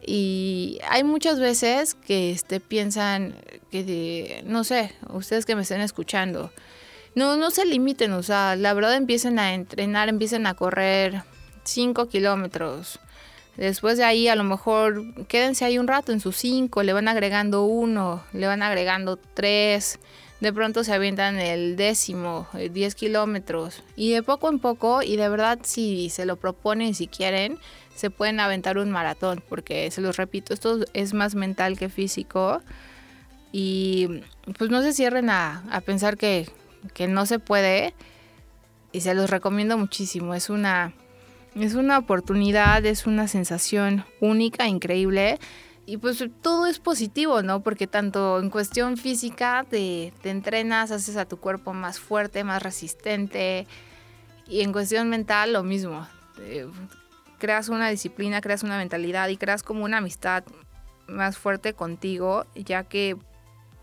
Y 0.03 0.79
hay 0.89 1.03
muchas 1.03 1.39
veces 1.39 1.93
que 1.93 2.31
este, 2.31 2.59
piensan 2.59 3.35
que, 3.69 4.41
no 4.45 4.63
sé, 4.63 4.93
ustedes 5.09 5.45
que 5.45 5.55
me 5.55 5.61
estén 5.61 5.81
escuchando, 5.81 6.51
no, 7.13 7.37
no 7.37 7.51
se 7.51 7.65
limiten, 7.65 8.13
o 8.13 8.23
sea, 8.23 8.55
la 8.55 8.73
verdad 8.73 8.95
empiecen 8.95 9.37
a 9.37 9.53
entrenar, 9.53 10.09
empiecen 10.09 10.47
a 10.47 10.55
correr 10.55 11.23
5 11.63 12.07
kilómetros. 12.07 12.99
Después 13.57 13.97
de 13.97 14.05
ahí 14.05 14.27
a 14.27 14.35
lo 14.35 14.43
mejor 14.43 15.03
quédense 15.25 15.65
ahí 15.65 15.77
un 15.77 15.87
rato 15.87 16.13
en 16.13 16.19
sus 16.19 16.37
5, 16.37 16.81
le 16.83 16.93
van 16.93 17.07
agregando 17.07 17.65
uno, 17.65 18.23
le 18.33 18.47
van 18.47 18.63
agregando 18.63 19.17
tres, 19.17 19.99
de 20.41 20.51
pronto 20.51 20.83
se 20.83 20.91
avientan 20.91 21.39
el 21.39 21.75
décimo, 21.75 22.47
10 22.53 22.95
kilómetros. 22.95 23.83
Y 23.95 24.11
de 24.11 24.23
poco 24.23 24.49
en 24.49 24.57
poco, 24.57 25.03
y 25.03 25.15
de 25.15 25.29
verdad 25.29 25.59
si 25.61 26.09
se 26.09 26.25
lo 26.25 26.35
proponen, 26.35 26.95
si 26.95 27.07
quieren, 27.07 27.59
se 27.95 28.09
pueden 28.09 28.39
aventar 28.39 28.79
un 28.79 28.89
maratón, 28.89 29.43
porque 29.47 29.91
se 29.91 30.01
los 30.01 30.17
repito, 30.17 30.53
esto 30.53 30.79
es 30.93 31.13
más 31.13 31.35
mental 31.35 31.77
que 31.77 31.89
físico. 31.89 32.61
Y 33.51 34.23
pues 34.57 34.71
no 34.71 34.81
se 34.81 34.93
cierren 34.93 35.29
a, 35.29 35.63
pensar 35.85 36.17
que, 36.17 36.49
que, 36.95 37.07
no 37.07 37.27
se 37.27 37.37
puede. 37.37 37.93
Y 38.91 39.01
se 39.01 39.13
los 39.13 39.29
recomiendo 39.29 39.77
muchísimo. 39.77 40.33
Es 40.33 40.49
una, 40.49 40.93
es 41.53 41.75
una 41.75 41.99
oportunidad, 41.99 42.83
es 42.85 43.05
una 43.05 43.27
sensación 43.27 44.05
única, 44.19 44.67
increíble. 44.67 45.37
Y 45.85 45.97
pues 45.97 46.23
todo 46.41 46.67
es 46.67 46.79
positivo, 46.79 47.41
¿no? 47.41 47.63
Porque 47.63 47.87
tanto 47.87 48.39
en 48.39 48.49
cuestión 48.49 48.97
física 48.97 49.65
te, 49.69 50.13
te 50.21 50.29
entrenas, 50.29 50.91
haces 50.91 51.17
a 51.17 51.25
tu 51.25 51.37
cuerpo 51.37 51.73
más 51.73 51.99
fuerte, 51.99 52.43
más 52.43 52.61
resistente. 52.61 53.67
Y 54.47 54.61
en 54.61 54.71
cuestión 54.71 55.09
mental 55.09 55.53
lo 55.53 55.63
mismo 55.63 56.07
creas 57.41 57.69
una 57.69 57.89
disciplina, 57.89 58.39
creas 58.39 58.61
una 58.61 58.77
mentalidad 58.77 59.27
y 59.29 59.35
creas 59.35 59.63
como 59.63 59.83
una 59.83 59.97
amistad 59.97 60.43
más 61.07 61.39
fuerte 61.39 61.73
contigo, 61.73 62.45
ya 62.53 62.83
que 62.83 63.17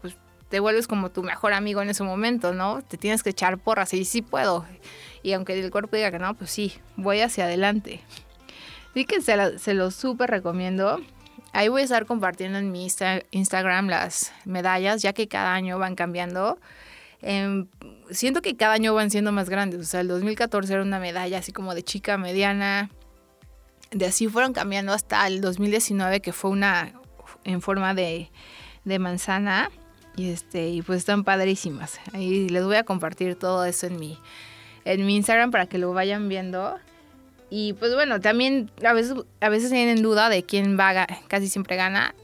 pues, 0.00 0.16
te 0.48 0.60
vuelves 0.60 0.86
como 0.86 1.10
tu 1.10 1.24
mejor 1.24 1.52
amigo 1.52 1.82
en 1.82 1.90
ese 1.90 2.04
momento, 2.04 2.54
¿no? 2.54 2.82
Te 2.82 2.96
tienes 2.96 3.24
que 3.24 3.30
echar 3.30 3.58
porras 3.58 3.92
y 3.94 4.04
sí 4.04 4.22
puedo. 4.22 4.64
Y 5.24 5.32
aunque 5.32 5.58
el 5.58 5.72
cuerpo 5.72 5.96
diga 5.96 6.12
que 6.12 6.20
no, 6.20 6.34
pues 6.34 6.52
sí, 6.52 6.72
voy 6.94 7.20
hacia 7.20 7.44
adelante. 7.44 8.00
Así 8.92 9.04
que 9.04 9.20
se, 9.20 9.58
se 9.58 9.74
lo 9.74 9.90
súper 9.90 10.30
recomiendo. 10.30 11.00
Ahí 11.52 11.68
voy 11.68 11.82
a 11.82 11.84
estar 11.84 12.06
compartiendo 12.06 12.58
en 12.58 12.70
mi 12.70 12.86
Instagram 13.30 13.88
las 13.88 14.32
medallas, 14.44 15.02
ya 15.02 15.12
que 15.12 15.28
cada 15.28 15.54
año 15.54 15.78
van 15.78 15.94
cambiando. 15.94 16.58
Em, 17.20 17.66
siento 18.10 18.42
que 18.42 18.56
cada 18.56 18.74
año 18.74 18.94
van 18.94 19.10
siendo 19.10 19.32
más 19.32 19.48
grandes. 19.48 19.80
O 19.80 19.84
sea, 19.84 20.00
el 20.00 20.08
2014 20.08 20.72
era 20.72 20.82
una 20.82 21.00
medalla 21.00 21.38
así 21.38 21.52
como 21.52 21.74
de 21.74 21.82
chica 21.82 22.16
mediana. 22.18 22.90
De 23.90 24.06
así 24.06 24.28
fueron 24.28 24.52
cambiando 24.52 24.92
hasta 24.92 25.26
el 25.26 25.40
2019, 25.40 26.20
que 26.20 26.32
fue 26.32 26.50
una 26.50 26.92
en 27.44 27.62
forma 27.62 27.94
de, 27.94 28.30
de 28.84 28.98
manzana. 28.98 29.70
Y 30.16 30.30
este, 30.30 30.68
y 30.68 30.82
pues 30.82 30.98
están 30.98 31.24
padrísimas. 31.24 31.98
Ahí 32.12 32.48
les 32.48 32.64
voy 32.64 32.76
a 32.76 32.84
compartir 32.84 33.36
todo 33.36 33.64
eso 33.64 33.86
en 33.86 33.98
mi, 33.98 34.18
en 34.84 35.06
mi 35.06 35.16
Instagram 35.16 35.50
para 35.50 35.66
que 35.66 35.78
lo 35.78 35.92
vayan 35.92 36.28
viendo. 36.28 36.76
Y 37.50 37.72
pues 37.74 37.94
bueno, 37.94 38.20
también 38.20 38.70
a 38.84 38.92
veces, 38.92 39.14
a 39.40 39.48
veces 39.48 39.70
tienen 39.70 40.02
duda 40.02 40.28
de 40.28 40.42
quién 40.44 40.78
va, 40.78 41.06
casi 41.28 41.48
siempre 41.48 41.76
gana. 41.76 42.14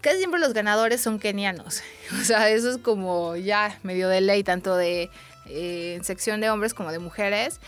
Casi 0.00 0.18
siempre 0.18 0.40
los 0.40 0.54
ganadores 0.54 1.00
son 1.00 1.18
kenianos. 1.18 1.82
O 2.20 2.24
sea, 2.24 2.48
eso 2.50 2.70
es 2.70 2.78
como 2.78 3.36
ya 3.36 3.78
medio 3.82 4.08
de 4.08 4.20
ley, 4.20 4.44
tanto 4.44 4.76
de 4.76 5.10
eh, 5.46 5.98
sección 6.02 6.40
de 6.40 6.50
hombres 6.50 6.72
como 6.72 6.92
de 6.92 6.98
mujeres. 6.98 7.60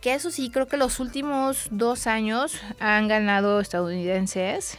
Que 0.00 0.14
eso 0.14 0.30
sí, 0.30 0.50
creo 0.50 0.68
que 0.68 0.76
los 0.76 1.00
últimos 1.00 1.68
dos 1.70 2.06
años 2.06 2.60
han 2.78 3.08
ganado 3.08 3.60
estadounidenses. 3.60 4.78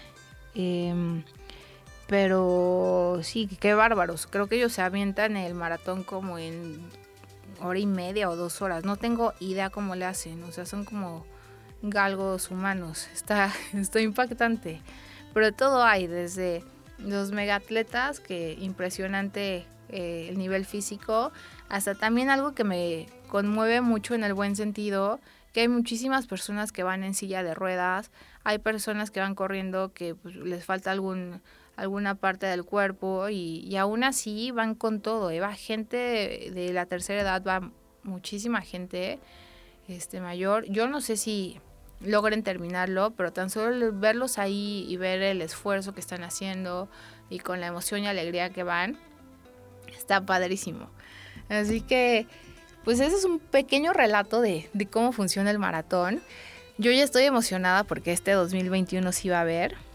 Em, 0.54 1.24
pero 2.08 3.20
sí, 3.24 3.50
qué 3.60 3.74
bárbaros. 3.74 4.28
Creo 4.28 4.48
que 4.48 4.56
ellos 4.56 4.72
se 4.72 4.82
avientan 4.82 5.36
el 5.36 5.54
maratón 5.54 6.04
como 6.04 6.38
en 6.38 6.80
hora 7.62 7.80
y 7.80 7.86
media 7.86 8.30
o 8.30 8.36
dos 8.36 8.62
horas. 8.62 8.84
No 8.84 8.96
tengo 8.98 9.34
idea 9.40 9.70
cómo 9.70 9.96
le 9.96 10.06
hacen. 10.06 10.44
O 10.44 10.52
sea, 10.52 10.66
son 10.66 10.86
como 10.86 11.26
galgos 11.82 12.52
humanos. 12.52 13.08
Está, 13.14 13.52
impactante. 14.00 14.82
Pero 15.34 15.52
todo 15.52 15.84
hay, 15.84 16.08
desde 16.08 16.64
los 16.98 17.32
megatletas, 17.32 18.20
que 18.20 18.54
impresionante 18.60 19.66
eh, 19.90 20.28
el 20.30 20.38
nivel 20.38 20.66
físico, 20.66 21.32
hasta 21.70 21.96
también 21.96 22.30
algo 22.30 22.54
que 22.54 22.64
me 22.64 23.08
conmueve 23.28 23.82
mucho 23.82 24.16
en 24.16 24.24
el 24.24 24.34
buen 24.34 24.56
sentido, 24.56 25.20
que 25.54 25.62
hay 25.62 25.68
muchísimas 25.68 26.28
personas 26.28 26.72
que 26.72 26.84
van 26.84 27.04
en 27.04 27.14
silla 27.14 27.44
de 27.44 27.54
ruedas, 27.54 28.12
hay 28.44 28.60
personas 28.60 29.12
que 29.12 29.20
van 29.20 29.36
corriendo 29.36 29.94
que 29.94 30.16
pues, 30.16 30.36
les 30.36 30.66
falta 30.66 30.92
algún 30.92 31.42
alguna 31.78 32.16
parte 32.16 32.48
del 32.48 32.66
cuerpo 32.66 33.30
y, 33.30 33.76
aún 33.78 34.04
así 34.04 34.52
van 34.52 34.76
con 34.76 35.00
todo. 35.00 35.30
¿eh? 35.30 35.40
Va 35.40 35.54
gente 35.54 36.52
de, 36.54 36.74
la 36.74 36.88
tercera 36.88 37.22
edad, 37.22 37.44
va 37.48 37.72
muchísima 38.04 38.62
gente 38.62 39.20
este, 39.88 40.20
mayor. 40.20 40.66
Yo 40.66 40.88
no 40.88 41.00
sé 41.00 41.16
si 41.16 41.62
logren 42.02 42.44
terminarlo, 42.44 43.12
pero 43.12 43.32
tan 43.32 43.50
solo 43.50 43.94
verlos 43.94 44.40
ahí 44.40 44.86
y 44.90 44.98
ver 44.98 45.22
el 45.22 45.42
esfuerzo 45.42 45.94
que 45.94 46.00
están 46.00 46.24
haciendo 46.24 46.90
y 47.30 47.40
con 47.40 47.62
la 47.62 47.68
emoción 47.68 48.04
y 48.04 48.08
alegría 48.08 48.50
que 48.50 48.64
van, 48.64 48.98
está 49.96 50.26
padrísimo. 50.26 50.90
Así 51.48 51.82
que, 51.82 52.28
pues 52.84 53.00
ese 53.00 53.16
es 53.16 53.24
un 53.24 53.40
pequeño 53.40 53.94
relato 53.94 54.42
de, 54.42 54.68
de 54.74 54.86
cómo 54.88 55.12
funciona 55.12 55.52
el 55.52 55.60
maratón. 55.60 56.22
Yo 56.80 56.92
ya 56.92 57.04
estoy 57.04 57.24
emocionada 57.24 57.84
porque 57.84 58.14
este 58.14 58.32
2021 58.32 59.12
sí 59.12 59.30
va 59.30 59.40
a 59.40 59.42
haber. 59.42 59.87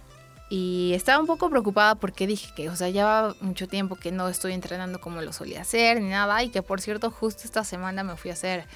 Y 0.54 0.92
estaba 0.92 1.18
un 1.18 1.26
poco 1.26 1.48
preocupada 1.48 1.94
porque 1.94 2.26
dije 2.26 2.52
que, 2.54 2.68
o 2.68 2.76
sea, 2.76 2.90
ya 2.90 3.34
mucho 3.40 3.66
tiempo 3.68 3.96
que 3.96 4.12
no 4.12 4.28
estoy 4.28 4.52
entrenando 4.52 5.00
como 5.00 5.22
lo 5.22 5.32
solía 5.32 5.62
hacer 5.62 5.98
ni 5.98 6.10
nada. 6.10 6.42
Y 6.42 6.50
que 6.50 6.60
por 6.60 6.82
cierto, 6.82 7.10
justo 7.10 7.44
esta 7.46 7.64
semana 7.64 8.04
me 8.04 8.18
fui 8.18 8.30
a 8.30 8.34
hacer 8.34 8.66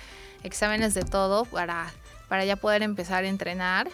exámenes 0.42 0.94
de 0.94 1.02
todo 1.02 1.44
para, 1.44 1.92
para 2.28 2.46
ya 2.46 2.56
poder 2.56 2.82
empezar 2.82 3.24
a 3.24 3.28
entrenar. 3.28 3.90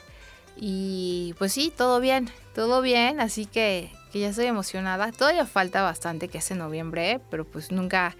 Y 0.57 1.35
pues 1.39 1.55
sí, 1.55 1.73
todo 1.77 1.99
bien, 1.99 2.31
todo 2.55 2.83
bien. 2.83 3.19
Así 3.19 3.47
que, 3.47 3.91
que 4.13 4.21
ya 4.21 4.29
estoy 4.29 4.47
emocionada. 4.47 5.11
Todavía 5.11 5.45
falta 5.45 5.83
bastante 5.83 6.29
que 6.29 6.39
es 6.39 6.49
en 6.53 6.59
noviembre, 6.59 7.21
pero 7.33 7.45
pues 7.45 7.73
nunca 7.73 8.15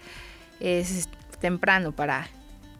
es 0.59 1.07
temprano 1.39 1.93
para, 1.93 2.27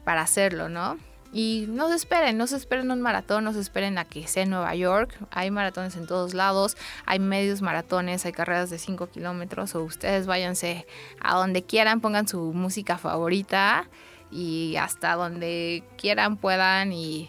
para 0.04 0.20
hacerlo, 0.20 0.68
¿no? 0.68 0.98
Y 1.34 1.66
no 1.68 1.88
se 1.88 1.96
esperen, 1.96 2.38
no 2.38 2.46
se 2.46 2.56
esperen 2.56 2.92
un 2.92 3.02
maratón, 3.02 3.42
no 3.42 3.52
se 3.52 3.58
esperen 3.58 3.98
a 3.98 4.04
que 4.04 4.28
sea 4.28 4.44
en 4.44 4.50
Nueva 4.50 4.72
York. 4.76 5.18
Hay 5.32 5.50
maratones 5.50 5.96
en 5.96 6.06
todos 6.06 6.32
lados, 6.32 6.76
hay 7.06 7.18
medios 7.18 7.60
maratones, 7.60 8.24
hay 8.24 8.30
carreras 8.30 8.70
de 8.70 8.78
5 8.78 9.08
kilómetros 9.08 9.74
o 9.74 9.82
ustedes 9.82 10.28
váyanse 10.28 10.86
a 11.20 11.34
donde 11.34 11.64
quieran, 11.64 12.00
pongan 12.00 12.28
su 12.28 12.52
música 12.52 12.98
favorita 12.98 13.88
y 14.30 14.76
hasta 14.76 15.14
donde 15.16 15.82
quieran 15.96 16.36
puedan 16.36 16.92
y 16.92 17.28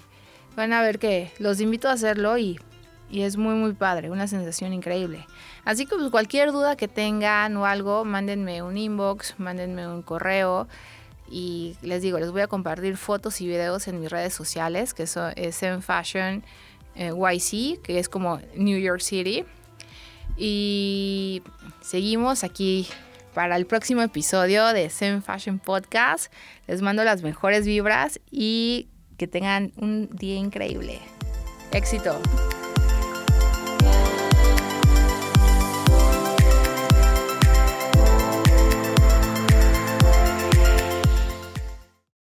van 0.56 0.72
a 0.74 0.82
ver 0.82 1.00
que 1.00 1.32
los 1.40 1.60
invito 1.60 1.90
a 1.90 1.94
hacerlo 1.94 2.38
y, 2.38 2.60
es 3.12 3.38
muy 3.38 3.56
muy 3.56 3.74
padre, 3.74 4.12
una 4.12 4.28
sensación 4.28 4.72
increíble. 4.72 5.26
Así 5.64 5.88
que 5.88 5.96
pues, 5.96 6.12
cualquier 6.12 6.52
duda 6.52 6.76
que 6.76 6.88
tengan 6.88 7.58
o 7.58 7.66
algo, 7.66 8.06
mándenme 8.06 8.62
un 8.62 8.78
inbox, 8.78 9.36
mándenme 9.40 9.88
un 9.88 10.04
correo. 10.04 10.68
Y 11.30 11.76
les 11.82 12.02
digo, 12.02 12.20
les 12.20 12.32
voy 12.32 12.42
a 12.42 12.48
compartir 12.48 12.98
fotos 12.98 13.42
y 13.42 13.48
videos 13.48 13.88
en 13.88 14.00
mis 14.00 14.10
redes 14.10 14.34
sociales, 14.34 14.94
que 14.94 15.08
son, 15.08 15.34
es 15.36 15.62
en 15.64 15.82
Fashion 15.82 16.44
eh, 16.96 17.12
YC, 17.12 17.82
que 17.82 18.00
es 18.00 18.10
como 18.10 18.40
New 18.56 18.80
York 18.80 19.02
City. 19.02 19.44
Y 20.38 21.42
seguimos 21.82 22.44
aquí 22.44 22.88
para 23.34 23.58
el 23.58 23.66
próximo 23.66 24.02
episodio 24.02 24.68
de 24.68 24.90
Zen 24.90 25.24
Fashion 25.24 25.60
Podcast. 25.60 26.32
Les 26.68 26.82
mando 26.82 27.04
las 27.04 27.22
mejores 27.22 27.66
vibras 27.66 28.20
y 28.32 28.88
que 29.18 29.28
tengan 29.28 29.72
un 29.78 30.10
día 30.12 30.36
increíble. 30.36 31.00
Éxito. 31.72 32.20